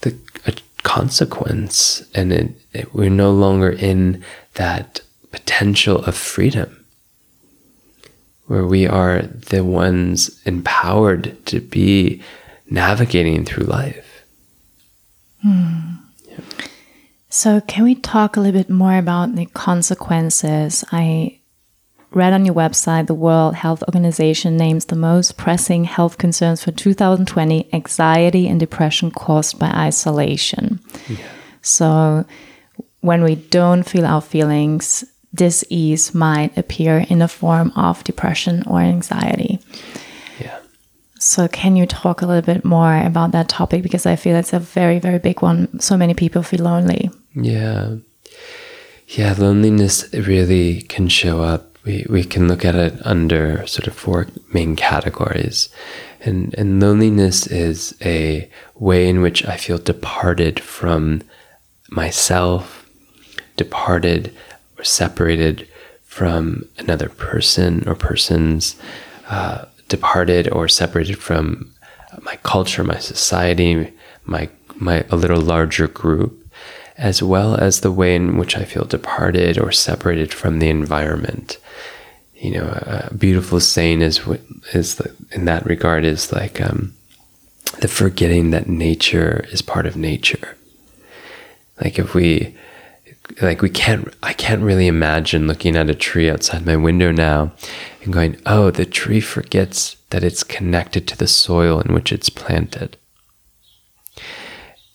[0.00, 0.16] the
[0.46, 6.84] a consequence, and it, it, we're no longer in that potential of freedom,
[8.46, 12.20] where we are the ones empowered to be
[12.68, 14.09] navigating through life.
[15.42, 16.38] Yeah.
[17.28, 20.84] So, can we talk a little bit more about the consequences?
[20.90, 21.38] I
[22.10, 26.72] read on your website the World Health Organization names the most pressing health concerns for
[26.72, 30.80] 2020 anxiety and depression caused by isolation.
[31.08, 31.18] Yeah.
[31.62, 32.24] So,
[33.00, 38.80] when we don't feel our feelings, dis-ease might appear in the form of depression or
[38.80, 39.60] anxiety.
[41.20, 43.82] So, can you talk a little bit more about that topic?
[43.82, 45.78] Because I feel it's a very, very big one.
[45.78, 47.10] So many people feel lonely.
[47.34, 47.96] Yeah.
[49.06, 53.94] Yeah, loneliness really can show up we, we can look at it under sort of
[53.94, 55.70] four main categories.
[56.20, 61.22] And, and loneliness is a way in which I feel departed from
[61.90, 62.88] myself,
[63.56, 64.34] departed
[64.78, 65.66] or separated
[66.04, 68.76] from another person or persons,
[69.28, 71.74] uh, departed or separated from
[72.22, 73.92] my culture, my society,
[74.24, 76.50] my, my a little larger group,
[76.96, 81.58] as well as the way in which I feel departed or separated from the environment
[82.40, 82.68] you know,
[83.10, 84.26] a beautiful saying is
[84.72, 85.00] is
[85.30, 86.94] in that regard is like um,
[87.80, 90.56] the forgetting that nature is part of nature.
[91.82, 92.56] Like if we,
[93.40, 97.52] like we can't, I can't really imagine looking at a tree outside my window now
[98.02, 102.30] and going, oh, the tree forgets that it's connected to the soil in which it's
[102.30, 102.96] planted.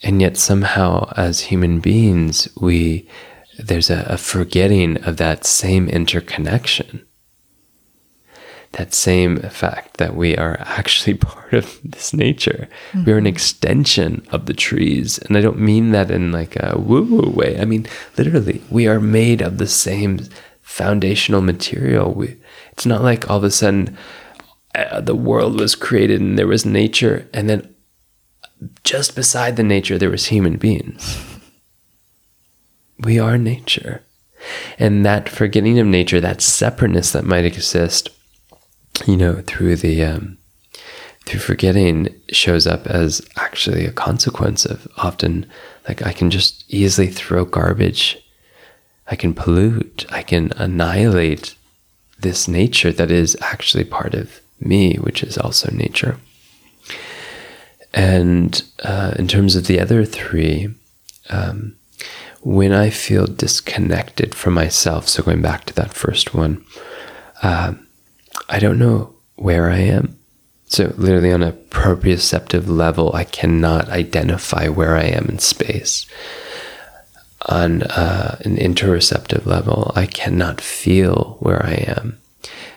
[0.03, 3.09] And yet somehow, as human beings, we
[3.57, 7.04] there's a, a forgetting of that same interconnection
[8.75, 12.67] that same fact that we are actually part of this nature.
[12.91, 13.05] Mm-hmm.
[13.05, 15.17] We're an extension of the trees.
[15.19, 17.59] And I don't mean that in like a woo woo way.
[17.59, 20.19] I mean, literally, we are made of the same
[20.61, 22.13] foundational material.
[22.13, 22.37] We,
[22.71, 23.97] it's not like all of a sudden
[24.73, 27.73] uh, the world was created and there was nature, and then
[28.83, 31.17] just beside the nature, there was human beings.
[32.99, 34.03] We are nature.
[34.77, 38.09] And that forgetting of nature, that separateness that might exist,
[39.05, 40.37] you know, through the um,
[41.25, 45.45] through forgetting shows up as actually a consequence of often
[45.87, 48.17] like I can just easily throw garbage,
[49.07, 51.55] I can pollute, I can annihilate
[52.19, 56.17] this nature that is actually part of me, which is also nature.
[57.93, 60.69] And uh, in terms of the other three,
[61.29, 61.75] um,
[62.41, 66.65] when I feel disconnected from myself, so going back to that first one,
[67.41, 67.73] uh,
[68.49, 70.17] I don't know where I am.
[70.67, 76.07] So, literally, on a proprioceptive level, I cannot identify where I am in space.
[77.47, 82.17] On uh, an interoceptive level, I cannot feel where I am.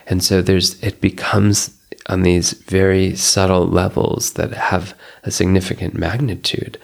[0.05, 1.75] And so, there's it becomes
[2.07, 6.77] on these very subtle levels that have a significant magnitude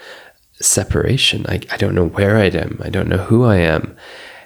[0.60, 1.46] separation.
[1.48, 2.80] I, I don't know where I am.
[2.84, 3.96] I don't know who I am.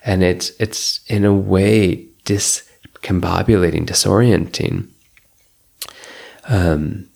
[0.03, 2.68] And it's, it's in a way dis
[3.01, 4.87] combobulating, disorienting.
[6.47, 7.09] Um,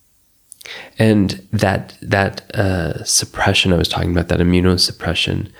[0.97, 5.51] and that that uh, suppression I was talking about, that immunosuppression,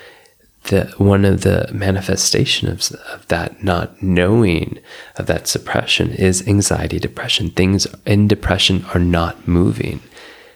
[0.65, 4.80] the one of the manifestation of, of that not knowing
[5.17, 7.49] of that suppression is anxiety, depression.
[7.49, 10.01] Things in depression are not moving.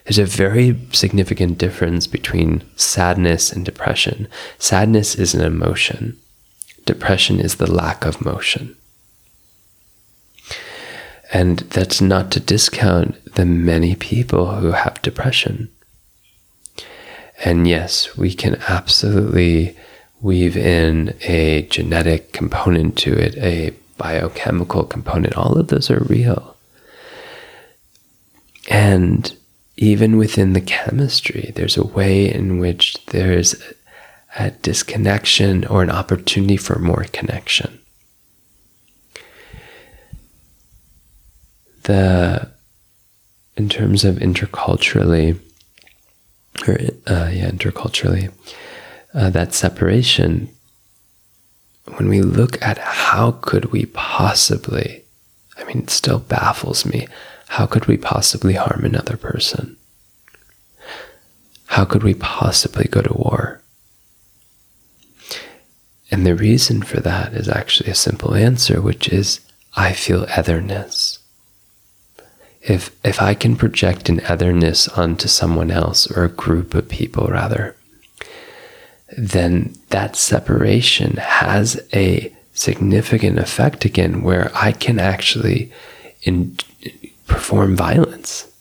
[0.05, 4.29] There's a very significant difference between sadness and depression.
[4.57, 6.17] Sadness is an emotion.
[6.85, 8.77] Depression is the lack of motion.
[11.33, 15.69] And that's not to discount the many people who have depression.
[17.43, 19.77] And yes, we can absolutely
[20.21, 25.35] weave in a genetic component to it, a biochemical component.
[25.35, 26.55] All of those are real.
[28.69, 29.35] And
[29.75, 33.55] even within the chemistry, there's a way in which there's
[34.39, 37.79] a disconnection or an opportunity for more connection.
[41.87, 42.49] The
[43.55, 45.39] in terms of interculturally
[46.67, 46.75] or
[47.07, 48.31] uh, yeah interculturally
[49.13, 50.49] uh, that separation
[51.95, 55.03] when we look at how could we possibly,
[55.57, 57.07] I mean, it still baffles me,
[57.47, 59.77] how could we possibly harm another person?
[61.67, 63.61] How could we possibly go to war?
[66.11, 69.41] And the reason for that is actually a simple answer, which is
[69.75, 71.06] I feel otherness.
[72.67, 77.27] If, if I can project an otherness onto someone else or a group of people,
[77.27, 77.77] rather,
[79.17, 85.71] then that separation has a significant effect again where I can actually
[86.23, 86.57] in,
[87.25, 88.51] perform violence.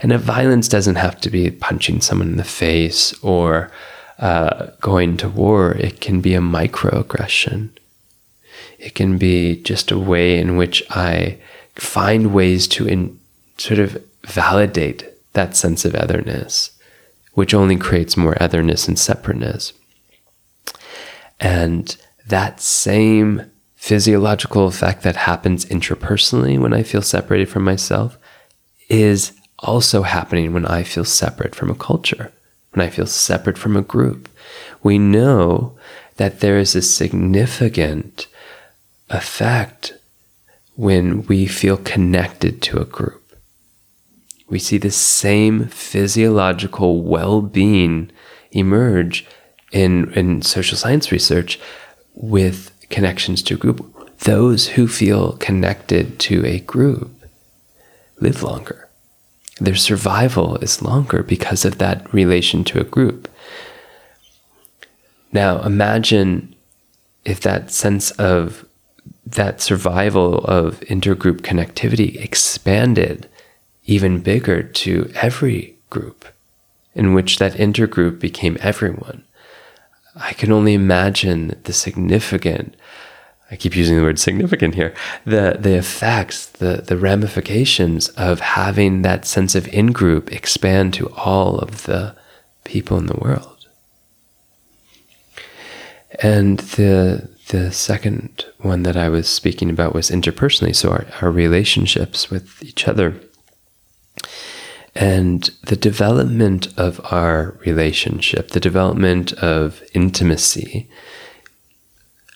[0.00, 3.72] And if violence doesn't have to be punching someone in the face or
[4.18, 7.70] uh, going to war, it can be a microaggression.
[8.78, 11.38] It can be just a way in which I
[11.78, 13.18] find ways to in,
[13.56, 16.70] sort of validate that sense of otherness,
[17.34, 19.72] which only creates more otherness and separateness.
[21.40, 28.18] And that same physiological effect that happens intrapersonally when I feel separated from myself
[28.88, 32.32] is also happening when I feel separate from a culture
[32.78, 34.28] when I feel separate from a group.
[34.82, 35.76] We know
[36.16, 38.26] that there is a significant
[39.10, 39.94] effect
[40.78, 43.36] when we feel connected to a group.
[44.48, 48.10] We see the same physiological well being
[48.52, 49.26] emerge
[49.72, 51.58] in, in social science research
[52.14, 54.18] with connections to a group.
[54.20, 57.10] Those who feel connected to a group
[58.20, 58.88] live longer
[59.60, 63.28] their survival is longer because of that relation to a group.
[65.32, 66.54] Now, imagine
[67.24, 68.64] if that sense of
[69.32, 73.28] that survival of intergroup connectivity expanded
[73.84, 76.24] even bigger to every group,
[76.94, 79.24] in which that intergroup became everyone.
[80.16, 82.74] I can only imagine the significant
[83.50, 89.02] I keep using the word significant here, the, the effects, the, the ramifications of having
[89.02, 92.14] that sense of in group expand to all of the
[92.64, 93.66] people in the world.
[96.20, 101.30] And the, the second one that I was speaking about was interpersonally, so our, our
[101.30, 103.14] relationships with each other.
[104.94, 110.88] And the development of our relationship, the development of intimacy,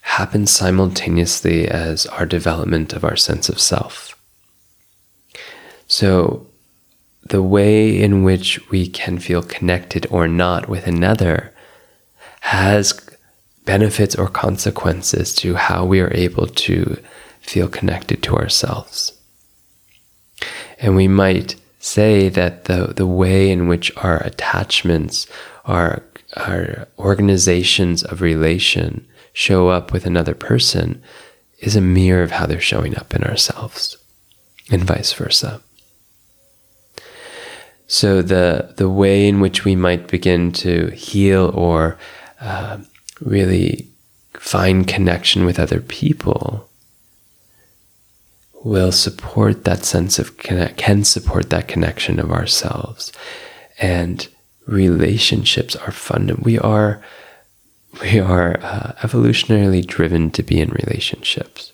[0.03, 4.19] happens simultaneously as our development of our sense of self.
[5.87, 6.47] So,
[7.25, 11.53] the way in which we can feel connected or not with another
[12.41, 12.93] has
[13.65, 17.01] benefits or consequences to how we are able to
[17.41, 19.13] feel connected to ourselves.
[20.79, 25.27] And we might say that the, the way in which our attachments,
[25.65, 26.03] our,
[26.37, 31.03] our organizations of relation show up with another person
[31.59, 33.97] is a mirror of how they're showing up in ourselves,
[34.71, 35.63] and vice versa.
[37.87, 41.99] So the the way in which we might begin to heal or
[42.41, 42.79] uh,
[43.25, 43.89] really
[44.35, 46.69] find connection with other people
[48.65, 53.13] will support that sense of connect, can support that connection of ourselves,
[53.79, 54.29] and
[54.67, 56.45] relationships are fundamental.
[56.45, 57.03] We are
[58.01, 61.73] we are uh, evolutionarily driven to be in relationships.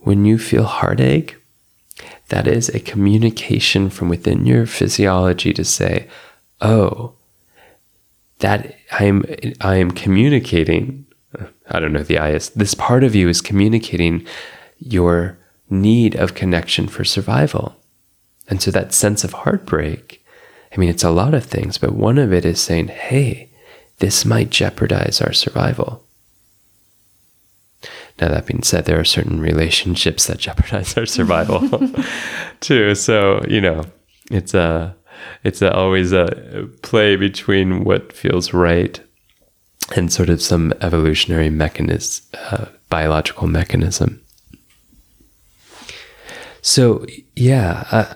[0.00, 1.36] When you feel heartache,
[2.28, 6.08] that is a communication from within your physiology to say,
[6.60, 7.12] "Oh,
[8.40, 9.24] that I'm
[9.60, 11.06] I am communicating."
[11.72, 12.50] I don't know the I is.
[12.50, 14.26] This part of you is communicating
[14.78, 15.38] your
[15.68, 17.76] need of connection for survival,
[18.48, 20.24] and so that sense of heartbreak.
[20.72, 23.50] I mean, it's a lot of things, but one of it is saying, "Hey."
[24.00, 26.04] this might jeopardize our survival.
[28.20, 31.62] Now, that being said, there are certain relationships that jeopardize our survival
[32.60, 32.94] too.
[32.94, 33.84] So, you know,
[34.30, 34.96] it's a,
[35.44, 39.00] it's always a play between what feels right
[39.96, 44.20] and sort of some evolutionary mechanism, uh, biological mechanism.
[46.62, 47.06] So,
[47.36, 48.14] yeah, uh,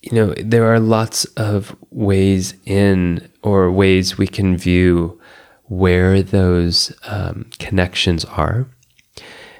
[0.00, 5.20] you know, there are lots of ways in or ways we can view
[5.64, 8.66] where those um, connections are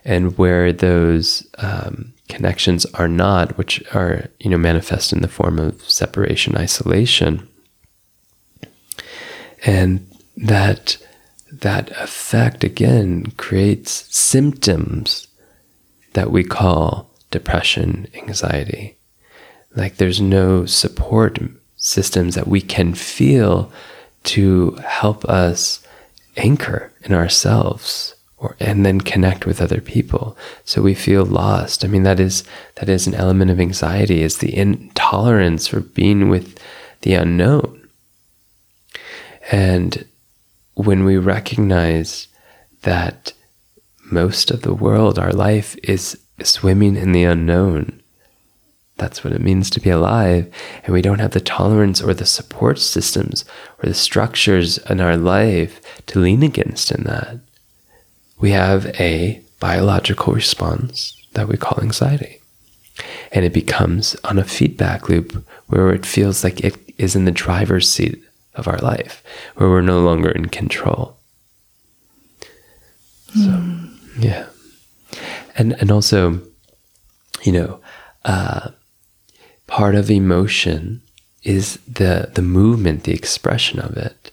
[0.04, 5.58] and where those um, connections are not, which are you know manifest in the form
[5.58, 7.48] of separation, isolation,
[9.64, 10.96] and that
[11.52, 15.28] that effect again creates symptoms
[16.14, 18.96] that we call depression, anxiety.
[19.74, 21.38] Like there's no support
[21.76, 23.72] systems that we can feel
[24.24, 25.84] to help us
[26.36, 30.36] anchor in ourselves or and then connect with other people.
[30.64, 31.84] So we feel lost.
[31.84, 32.42] I mean that is
[32.74, 36.58] that is an element of anxiety is the intolerance for being with
[37.02, 37.88] the unknown.
[39.50, 40.04] And
[40.74, 42.26] when we recognize
[42.82, 43.32] that
[44.10, 48.02] most of the world, our life is swimming in the unknown.
[48.96, 50.52] That's what it means to be alive.
[50.84, 53.44] And we don't have the tolerance or the support systems
[53.78, 57.38] or the structures in our life to lean against in that.
[58.42, 62.40] We have a biological response that we call anxiety.
[63.30, 67.30] And it becomes on a feedback loop where it feels like it is in the
[67.30, 68.20] driver's seat
[68.56, 69.22] of our life,
[69.54, 71.16] where we're no longer in control.
[73.32, 73.96] So, mm.
[74.18, 74.46] yeah.
[75.56, 76.40] And, and also,
[77.44, 77.80] you know,
[78.24, 78.70] uh,
[79.68, 81.00] part of emotion
[81.44, 84.31] is the, the movement, the expression of it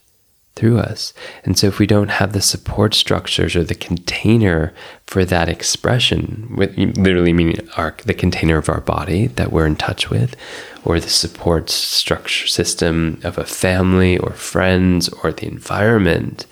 [0.60, 1.14] through us.
[1.45, 4.74] And so, if we don't have the support structures or the container
[5.05, 9.78] for that expression, with literally meaning our, the container of our body that we're in
[9.78, 10.36] touch with,
[10.84, 16.45] or the support structure system of a family or friends or the environment,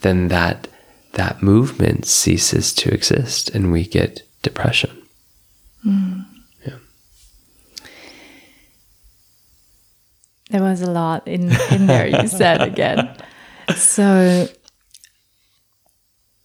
[0.00, 0.68] then that
[1.12, 4.90] that movement ceases to exist and we get depression.
[5.86, 6.24] Mm.
[6.66, 6.76] Yeah.
[10.50, 13.14] There was a lot in, in there you said again.
[13.76, 14.48] So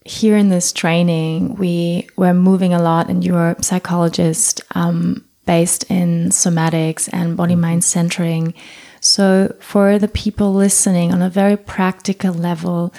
[0.04, 5.84] here in this training, we were moving a lot, and you're a psychologist um, based
[5.90, 8.54] in somatics and body mind centering.
[9.00, 12.92] So, for the people listening on a very practical level,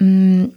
[0.00, 0.56] um,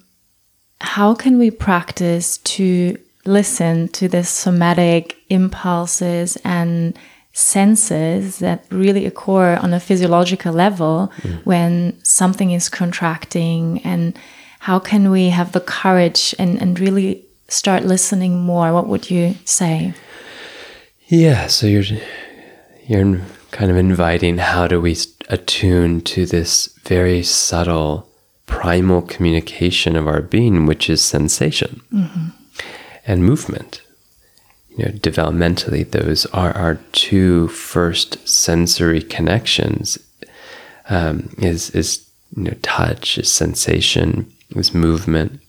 [0.81, 6.97] how can we practice to listen to the somatic impulses and
[7.39, 11.45] senses that really occur on a physiological level mm.
[11.45, 14.17] when something is contracting and
[14.59, 19.35] how can we have the courage and, and really start listening more what would you
[19.45, 19.93] say
[21.07, 21.83] yeah so you're
[22.87, 23.21] you're
[23.51, 24.95] kind of inviting how do we
[25.29, 28.09] attune to this very subtle
[28.49, 32.29] primal communication of our being, which is sensation mm-hmm.
[33.05, 33.81] and movement.
[34.69, 39.97] You know, developmentally, those are our two first sensory connections.
[40.89, 45.41] Um, is is you know touch, is sensation, is movement.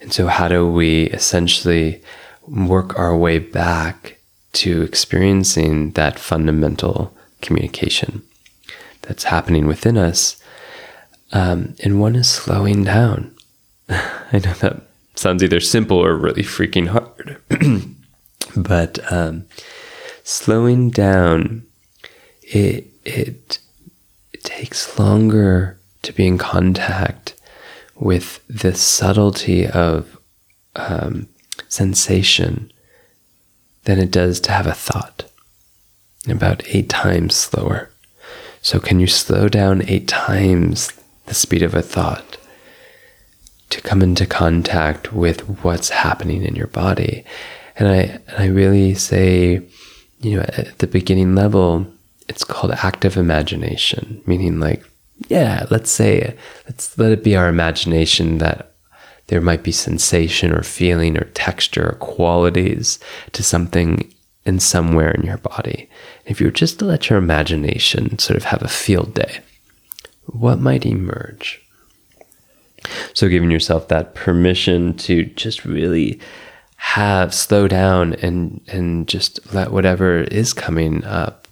[0.00, 2.02] And so, how do we essentially
[2.46, 4.18] work our way back
[4.52, 8.22] to experiencing that fundamental communication
[9.02, 10.40] that's happening within us
[11.34, 13.34] um, and one is slowing down.
[13.88, 14.82] I know that
[15.14, 17.40] sounds either simple or really freaking hard,
[18.56, 19.46] but um,
[20.22, 21.64] slowing down,
[22.42, 23.58] it, it
[24.32, 27.34] it takes longer to be in contact
[27.94, 30.18] with the subtlety of
[30.76, 31.28] um,
[31.68, 32.70] sensation
[33.84, 35.24] than it does to have a thought.
[36.28, 37.90] About eight times slower.
[38.62, 40.90] So, can you slow down eight times
[41.26, 42.38] the speed of a thought,
[43.74, 47.24] to come into contact with what's happening in your body.
[47.76, 47.96] And I,
[48.28, 49.62] and I really say,
[50.20, 51.84] you know, at the beginning level,
[52.28, 54.84] it's called active imagination, meaning like,
[55.26, 58.74] yeah, let's say, let's let it be our imagination that
[59.26, 63.00] there might be sensation or feeling or texture or qualities
[63.32, 64.08] to something
[64.46, 65.90] in somewhere in your body.
[66.26, 69.40] If you were just to let your imagination sort of have a field day,
[70.26, 71.63] what might emerge?
[73.12, 76.20] So, giving yourself that permission to just really
[76.76, 81.48] have slow down and and just let whatever is coming up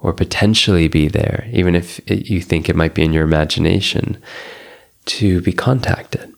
[0.00, 4.22] or potentially be there, even if it, you think it might be in your imagination,
[5.06, 6.32] to be contacted.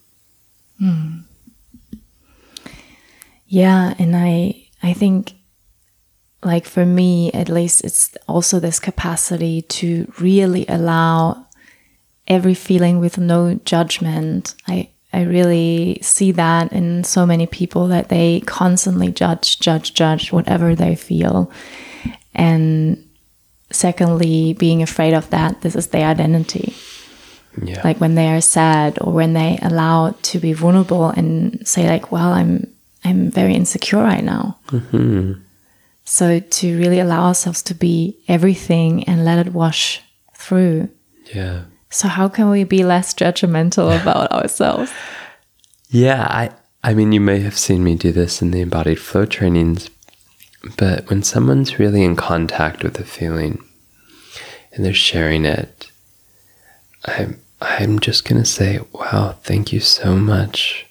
[0.81, 1.25] Mm.
[3.47, 5.35] Yeah, and I I think
[6.43, 11.47] like for me at least it's also this capacity to really allow
[12.31, 14.55] every feeling with no judgment.
[14.67, 20.33] I I really see that in so many people that they constantly judge, judge, judge
[20.33, 21.51] whatever they feel.
[22.33, 23.09] And
[23.73, 26.75] secondly, being afraid of that, this is their identity.
[27.61, 27.83] Yeah.
[27.83, 32.13] Like when they are sad or when they allow to be vulnerable and say like,
[32.13, 32.73] well, I'm
[33.03, 34.59] I'm very insecure right now.
[34.69, 35.41] Mm-hmm.
[36.05, 40.03] So to really allow ourselves to be everything and let it wash
[40.35, 40.89] through.
[41.35, 41.65] Yeah.
[41.91, 44.93] So how can we be less judgmental about ourselves?
[45.89, 46.51] Yeah, I
[46.83, 49.91] I mean you may have seen me do this in the embodied flow trainings,
[50.77, 53.63] but when someone's really in contact with a feeling
[54.73, 55.91] and they're sharing it,
[57.05, 60.87] I'm I'm just going to say, wow, thank you so much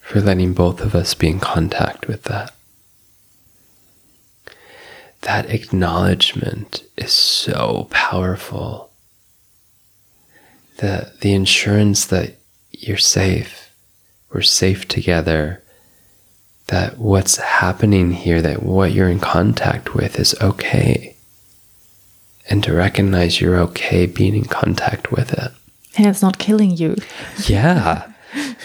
[0.00, 2.54] for letting both of us be in contact with that.
[5.22, 8.85] That acknowledgement is so powerful.
[10.78, 12.34] The, the insurance that
[12.70, 13.70] you're safe,
[14.32, 15.62] we're safe together,
[16.66, 21.16] that what's happening here, that what you're in contact with is okay.
[22.50, 25.52] And to recognize you're okay being in contact with it.
[25.96, 26.96] And it's not killing you.
[27.46, 28.12] Yeah.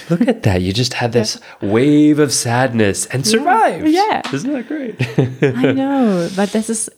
[0.10, 0.62] Look at that.
[0.62, 3.88] You just had this wave of sadness and survived.
[3.88, 4.22] Yeah.
[4.34, 4.96] Isn't that great?
[5.42, 6.90] I know, but this is,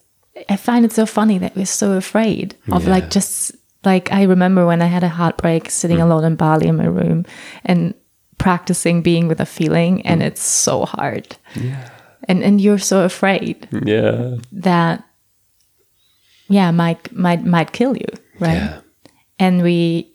[0.49, 2.89] I find it so funny that we're so afraid of Yeah.
[2.89, 3.51] like just
[3.85, 6.03] like I remember when I had a heartbreak sitting Mm.
[6.03, 7.25] alone in Bali in my room
[7.65, 7.93] and
[8.37, 10.25] practicing being with a feeling, and Mm.
[10.27, 11.35] it's so hard.
[11.55, 11.89] yeah.
[12.27, 14.37] And, and you're so afraid Yeah.
[14.53, 15.03] that,
[16.49, 18.07] yeah, might, might, might kill you,
[18.39, 18.55] right?
[18.55, 18.79] Yeah.
[19.39, 20.09] and we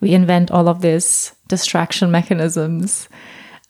[0.00, 3.08] we invent all of these distraction mechanisms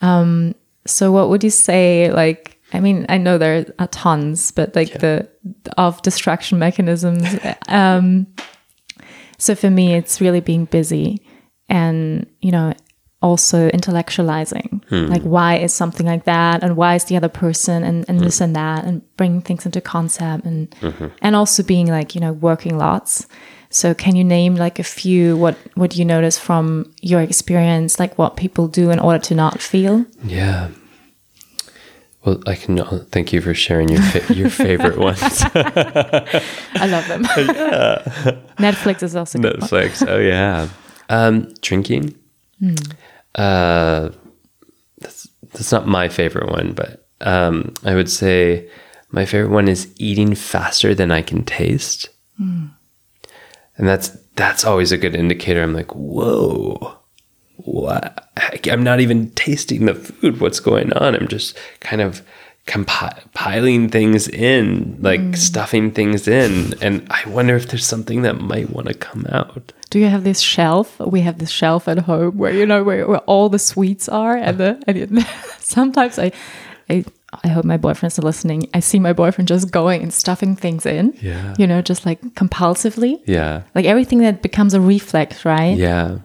[0.01, 0.55] um
[0.87, 4.93] so what would you say like i mean i know there are tons but like
[5.01, 5.29] the
[5.79, 7.25] of distraction mechanisms
[7.69, 8.27] um
[9.39, 11.25] so for me it's really being busy
[11.69, 12.75] and you know
[13.25, 15.07] also intellectualizing hmm.
[15.07, 18.39] like why is something like that and why is the other person and, and this
[18.39, 18.45] hmm.
[18.45, 21.07] and that and bringing things into concept and mm-hmm.
[21.23, 23.27] and also being like you know working lots.
[23.71, 28.19] So can you name like a few what what you notice from your experience like
[28.19, 30.05] what people do in order to not feel?
[30.23, 30.69] Yeah.
[32.25, 35.21] Well, I can uh, thank you for sharing your fa- your favorite ones.
[35.55, 37.23] i love them
[38.59, 39.39] netflix is also.
[39.39, 40.07] Netflix.
[40.09, 40.69] Oh yeah.
[41.11, 42.15] Um, drinking.
[43.35, 44.11] Uh,
[45.01, 48.69] that's that's not my favorite one, but um, I would say
[49.11, 52.09] my favorite one is eating faster than I can taste,
[52.39, 55.63] and that's that's always a good indicator.
[55.63, 56.97] I'm like, whoa.
[57.65, 58.31] What?
[58.71, 60.41] I'm not even tasting the food.
[60.41, 61.15] What's going on?
[61.15, 62.23] I'm just kind of
[62.67, 65.37] compiling things in, like mm.
[65.37, 66.75] stuffing things in.
[66.83, 69.73] And I wonder if there's something that might want to come out.
[69.91, 73.07] do you have this shelf we have this shelf at home where you know where,
[73.07, 75.27] where all the sweets are and the and it,
[75.59, 76.33] sometimes I,
[76.89, 77.05] I
[77.43, 78.69] I hope my boyfriend's listening.
[78.75, 81.15] I see my boyfriend just going and stuffing things in.
[81.21, 81.55] Yeah.
[81.59, 83.21] You know, just like compulsively.
[83.27, 83.63] Yeah.
[83.75, 85.77] Like everything that becomes a reflex, right?
[85.77, 86.19] Yeah.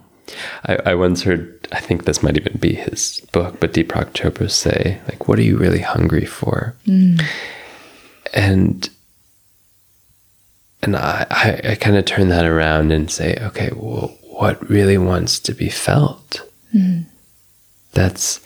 [0.65, 4.49] I, I once heard, I think this might even be his book, but Deepak Chopra
[4.49, 6.75] say, like, what are you really hungry for?
[8.33, 8.89] And
[10.81, 14.97] and I, I, I kind of turn that around and say, okay, well, what really
[14.97, 16.41] wants to be felt?
[17.93, 18.39] That's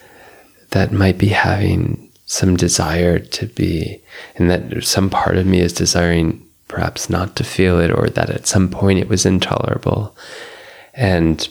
[0.72, 4.02] that might be having some desire to be,
[4.36, 8.30] and that some part of me is desiring perhaps not to feel it, or that
[8.32, 10.16] at some point it was intolerable.
[10.96, 11.48] And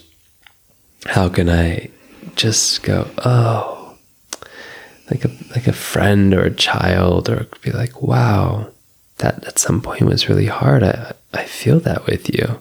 [1.06, 1.90] how can I
[2.36, 3.96] just go, oh,
[5.10, 8.70] like a like a friend or a child, or be like, wow,
[9.18, 10.82] that at some point was really hard.
[10.82, 12.60] I I feel that with you.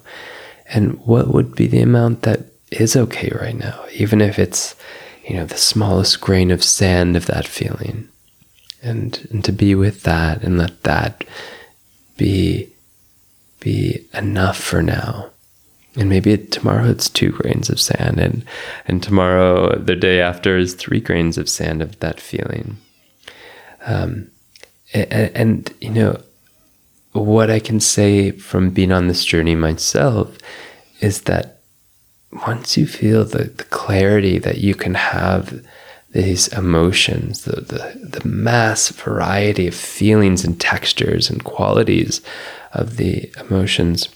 [0.67, 4.75] And what would be the amount that is okay right now, even if it's,
[5.27, 8.07] you know, the smallest grain of sand of that feeling.
[8.81, 11.23] And and to be with that and let that
[12.17, 12.69] be
[13.59, 15.30] be enough for now
[15.95, 18.45] and maybe tomorrow it's two grains of sand and
[18.87, 22.77] and tomorrow the day after is three grains of sand of that feeling.
[23.85, 24.29] Um,
[24.93, 26.21] and, and you know
[27.13, 30.37] what i can say from being on this journey myself
[31.01, 31.59] is that
[32.47, 35.65] once you feel the, the clarity that you can have
[36.11, 42.21] these emotions the, the, the mass variety of feelings and textures and qualities
[42.73, 44.07] of the emotions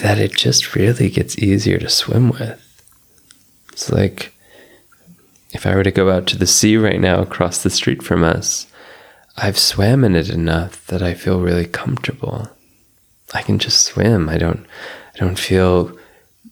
[0.00, 2.60] that it just really gets easier to swim with.
[3.72, 4.34] It's like
[5.52, 8.22] if I were to go out to the sea right now across the street from
[8.22, 8.66] us,
[9.36, 12.48] I've swam in it enough that I feel really comfortable.
[13.32, 14.28] I can just swim.
[14.28, 14.66] I don't
[15.14, 15.96] I don't feel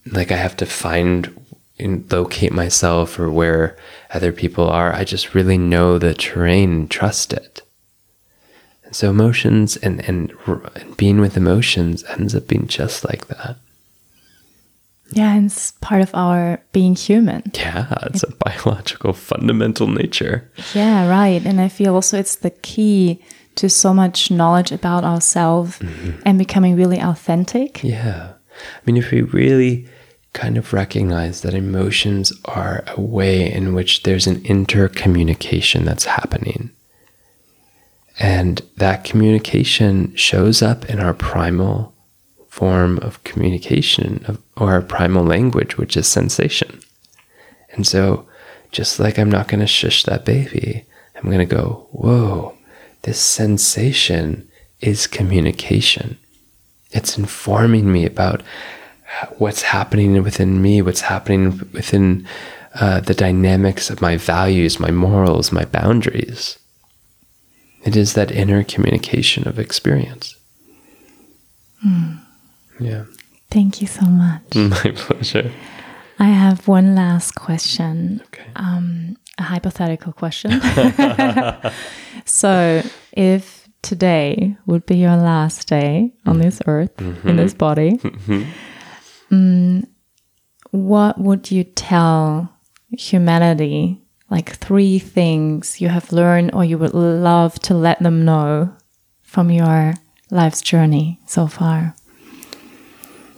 [0.06, 1.34] like I have to find
[1.78, 3.76] and locate myself or where
[4.10, 4.92] other people are.
[4.92, 7.62] I just really know the terrain and trust it.
[8.90, 13.56] So emotions and, and and being with emotions ends up being just like that.
[15.10, 17.42] Yeah, and it's part of our being human.
[17.54, 20.50] Yeah, it's a biological fundamental nature.
[20.74, 21.44] Yeah, right.
[21.44, 23.22] And I feel also it's the key
[23.56, 26.20] to so much knowledge about ourselves mm-hmm.
[26.24, 27.82] and becoming really authentic.
[27.82, 28.32] Yeah.
[28.50, 29.88] I mean, if we really
[30.32, 36.70] kind of recognize that emotions are a way in which there's an intercommunication that's happening,
[38.18, 41.94] and that communication shows up in our primal
[42.48, 46.80] form of communication of, or our primal language, which is sensation.
[47.70, 48.26] And so,
[48.72, 52.54] just like I'm not going to shush that baby, I'm going to go, whoa,
[53.02, 54.48] this sensation
[54.80, 56.18] is communication.
[56.90, 58.42] It's informing me about
[59.38, 62.26] what's happening within me, what's happening within
[62.74, 66.58] uh, the dynamics of my values, my morals, my boundaries.
[67.88, 70.36] It is that inner communication of experience.
[71.82, 72.18] Mm.
[72.78, 73.04] Yeah.
[73.50, 74.42] Thank you so much.
[74.54, 75.50] My pleasure.
[76.18, 78.20] I have one last question.
[78.26, 78.44] Okay.
[78.56, 80.60] Um, a hypothetical question.
[82.26, 82.82] so,
[83.12, 87.26] if today would be your last day on this earth, Mm-hmm.
[87.26, 87.92] in this body,
[89.30, 89.86] mm,
[90.72, 92.52] what would you tell
[92.90, 94.02] humanity?
[94.30, 98.74] Like three things you have learned or you would love to let them know
[99.22, 99.94] from your
[100.30, 101.94] life's journey so far?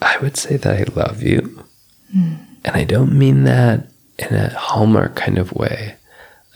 [0.03, 1.65] I would say that I love you.
[2.13, 2.35] Hmm.
[2.65, 3.89] And I don't mean that
[4.19, 5.97] in a hallmark kind of way.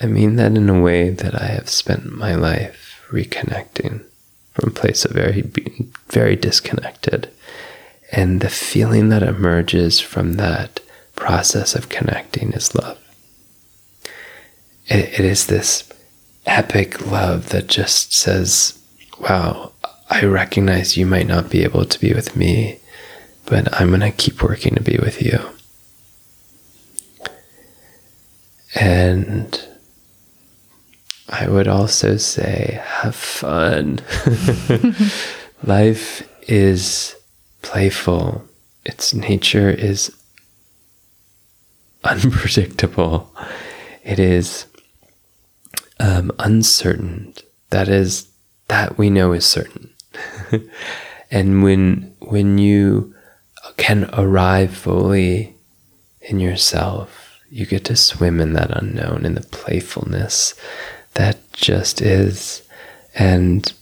[0.00, 4.04] I mean that in a way that I have spent my life reconnecting
[4.52, 7.30] from a place of very being very disconnected.
[8.12, 10.80] And the feeling that emerges from that
[11.16, 12.98] process of connecting is love.
[14.86, 15.88] It, it is this
[16.46, 18.78] epic love that just says,
[19.20, 19.72] Wow,
[20.10, 22.80] I recognize you might not be able to be with me,
[23.46, 25.38] but I'm going to keep working to be with you.
[28.74, 29.60] And
[31.28, 34.00] I would also say, have fun.
[35.64, 37.16] Life is
[37.62, 38.44] playful,
[38.84, 40.14] its nature is
[42.02, 43.34] unpredictable,
[44.02, 44.66] it is
[46.00, 47.34] um, uncertain.
[47.70, 48.28] That is,
[48.68, 49.90] that we know is certain.
[51.30, 53.14] and when when you
[53.76, 55.56] can arrive fully
[56.20, 60.54] in yourself, you get to swim in that unknown, in the playfulness
[61.14, 62.62] that just is.
[63.14, 63.72] And,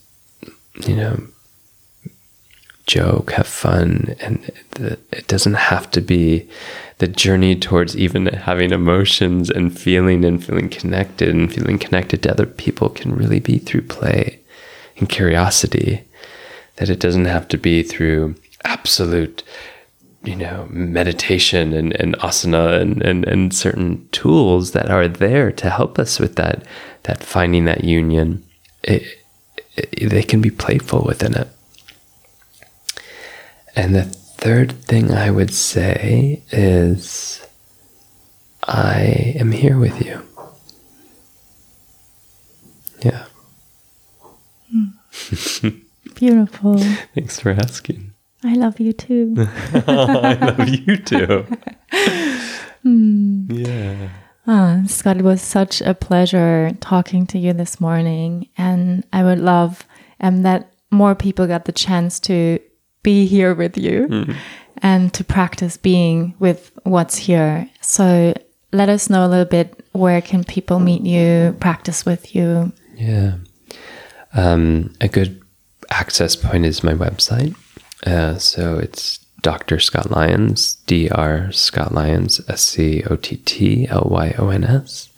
[0.87, 1.27] you know,
[2.87, 4.17] joke, have fun.
[4.21, 6.49] And it doesn't have to be
[6.99, 12.31] the journey towards even having emotions and feeling and feeling connected and feeling connected to
[12.31, 14.41] other people can really be through play
[14.97, 16.05] and curiosity.
[16.77, 19.43] That it doesn't have to be through absolute
[20.25, 25.69] you know meditation and, and asana and, and, and certain tools that are there to
[25.69, 26.65] help us with that
[27.05, 28.45] that finding that union
[28.85, 29.03] it,
[29.75, 31.49] it, they can be playful within it
[33.75, 37.47] and the third thing i would say is
[38.65, 40.23] i am here with you.
[43.05, 43.27] Yeah.
[46.15, 46.79] Beautiful.
[47.15, 48.13] thanks for asking.
[48.45, 49.35] I love you too.
[49.75, 51.47] i love you too.
[52.85, 54.09] Yeah.
[54.45, 58.49] Ah, Scott, it was such a pleasure talking to you this morning.
[58.59, 59.87] And I would love
[60.21, 62.59] um, that more people got the chance to
[63.03, 64.35] be here with you
[64.79, 67.69] and to practice being with what's here.
[67.81, 68.35] So
[68.73, 72.73] let us know a little bit where can people meet you, practice with you.
[72.95, 73.35] Yeah.
[74.35, 75.41] Um, a good
[75.91, 77.55] access point is my website.
[78.07, 79.79] Uh, so it's Dr.
[79.79, 81.53] Scott Lyons, Dr.
[81.53, 85.11] Scott Lyons, S C O T T L Y O N S,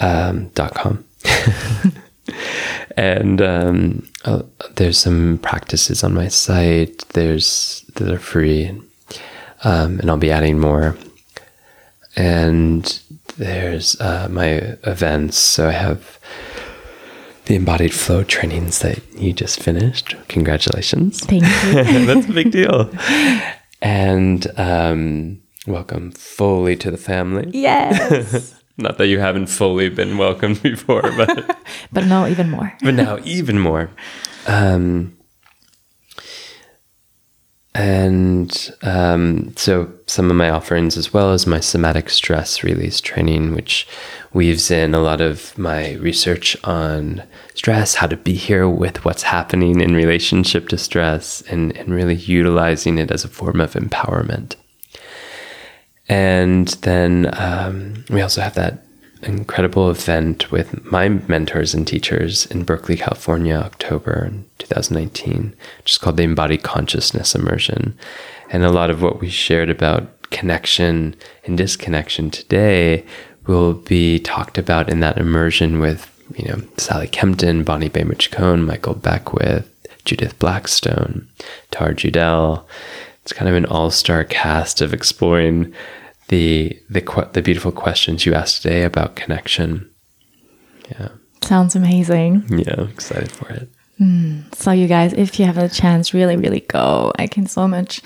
[0.00, 1.04] um, dot com.
[2.96, 4.42] and um, uh,
[4.76, 7.04] there's some practices on my site.
[7.10, 8.68] There's that are free,
[9.64, 10.96] um, and I'll be adding more.
[12.16, 13.00] And
[13.36, 15.38] there's uh, my events.
[15.38, 16.18] So I have
[17.46, 20.14] the embodied flow trainings that you just finished.
[20.28, 21.20] Congratulations.
[21.20, 22.04] Thank you.
[22.06, 22.90] That's a big deal.
[23.80, 27.50] And um, welcome fully to the family.
[27.52, 28.54] yes.
[28.76, 31.58] Not that you haven't fully been welcomed before, but
[31.92, 32.72] but no, even more.
[32.82, 33.90] but now even more.
[34.46, 35.16] Um,
[37.74, 43.54] and um, so some of my offerings, as well as my somatic stress release training,
[43.54, 43.88] which
[44.34, 47.22] weaves in a lot of my research on
[47.54, 52.14] stress, how to be here with what's happening in relationship to stress, and, and really
[52.14, 54.56] utilizing it as a form of empowerment.
[56.08, 58.84] And then um, we also have that
[59.22, 66.16] incredible event with my mentors and teachers in Berkeley, California, October 2019, which is called
[66.16, 67.96] the Embodied Consciousness Immersion.
[68.50, 73.04] And a lot of what we shared about connection and disconnection today
[73.46, 78.64] will be talked about in that immersion with, you know, Sally Kempton, Bonnie Bainbridge Cohen,
[78.64, 79.68] Michael Beckwith,
[80.04, 81.28] Judith Blackstone,
[81.70, 82.64] Tara Judelle.
[83.22, 85.72] It's kind of an all-star cast of exploring
[86.28, 89.88] the the the beautiful questions you asked today about connection.
[90.90, 91.08] Yeah.
[91.42, 92.44] Sounds amazing.
[92.48, 93.68] Yeah, I'm excited for it.
[94.00, 94.54] Mm.
[94.54, 97.12] So you guys, if you have a chance, really, really go.
[97.18, 98.00] I can so much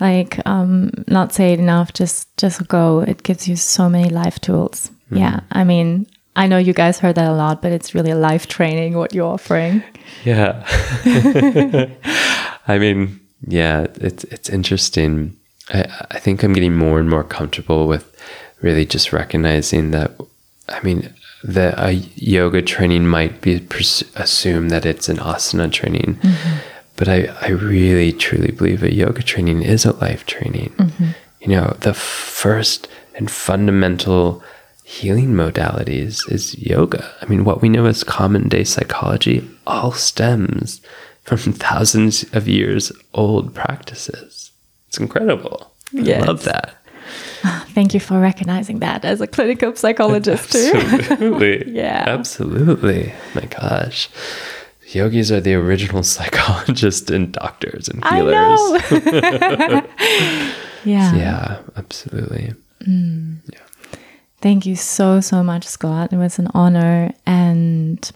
[0.00, 3.00] like um not say it enough, just just go.
[3.00, 4.90] It gives you so many life tools.
[5.10, 5.18] Mm.
[5.18, 5.40] Yeah.
[5.50, 6.06] I mean,
[6.36, 9.12] I know you guys heard that a lot, but it's really a life training what
[9.14, 9.82] you're offering.
[10.24, 10.64] Yeah.
[12.66, 15.36] I mean, yeah, it's it's interesting.
[15.70, 18.08] I, I think I'm getting more and more comfortable with
[18.60, 20.12] really just recognizing that.
[20.68, 21.12] I mean,
[21.44, 26.56] that a yoga training might be pers- assume that it's an asana training, mm-hmm.
[26.96, 30.72] but I I really truly believe a yoga training is a life training.
[30.76, 31.08] Mm-hmm.
[31.40, 34.42] You know, the first and fundamental
[34.84, 37.12] healing modalities is yoga.
[37.20, 40.80] I mean, what we know as common day psychology all stems
[41.22, 44.52] from thousands of years old practices.
[44.88, 45.72] It's incredible.
[45.92, 46.22] Yes.
[46.22, 46.76] I love that.
[47.74, 50.72] Thank you for recognizing that as a clinical psychologist too.
[50.74, 51.72] Absolutely.
[51.72, 52.04] yeah.
[52.06, 53.12] Absolutely.
[53.34, 54.08] My gosh.
[54.88, 58.60] Yogis are the original psychologists and doctors and healers.
[60.84, 61.14] yeah.
[61.14, 62.52] Yeah, absolutely.
[62.86, 63.38] Mm.
[63.50, 63.58] Yeah.
[64.42, 66.12] Thank you so, so much, Scott.
[66.12, 67.12] It was an honor.
[67.24, 68.10] And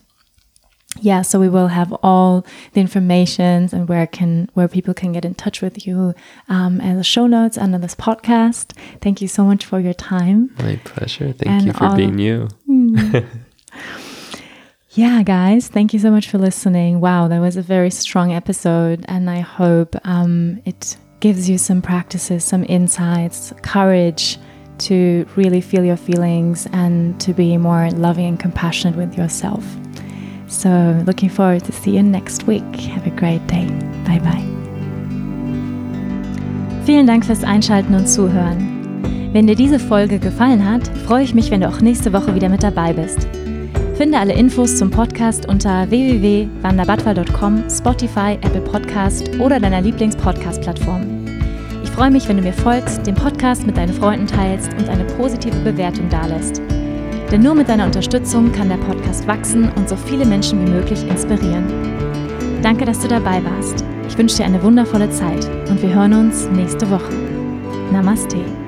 [1.01, 5.25] yeah, so we will have all the information and where can where people can get
[5.25, 6.15] in touch with you
[6.49, 8.73] um, as show notes under this podcast.
[9.01, 10.51] Thank you so much for your time.
[10.59, 11.33] My pleasure.
[11.33, 12.49] Thank and you for all, being you.
[14.91, 17.01] yeah, guys, thank you so much for listening.
[17.01, 21.83] Wow, that was a very strong episode, and I hope um, it gives you some
[21.83, 24.39] practices, some insights, courage
[24.79, 29.65] to really feel your feelings and to be more loving and compassionate with yourself.
[30.49, 30.69] So,
[31.07, 32.63] looking forward to see you next week.
[32.95, 33.67] Have a great day.
[34.07, 34.43] Bye bye.
[36.85, 39.33] Vielen Dank fürs Einschalten und Zuhören.
[39.33, 42.49] Wenn dir diese Folge gefallen hat, freue ich mich, wenn du auch nächste Woche wieder
[42.49, 43.27] mit dabei bist.
[43.97, 51.17] Finde alle Infos zum Podcast unter www.wanderbadwal.com, Spotify, Apple Podcast oder deiner Lieblings-Podcast-Plattform
[51.97, 55.59] freue mich, wenn du mir folgst, den Podcast mit deinen Freunden teilst und eine positive
[55.61, 56.61] Bewertung dalässt.
[57.31, 61.07] Denn nur mit deiner Unterstützung kann der Podcast wachsen und so viele Menschen wie möglich
[61.07, 61.67] inspirieren.
[62.63, 63.85] Danke, dass du dabei warst.
[64.09, 67.13] Ich wünsche dir eine wundervolle Zeit und wir hören uns nächste Woche.
[67.93, 68.66] Namaste.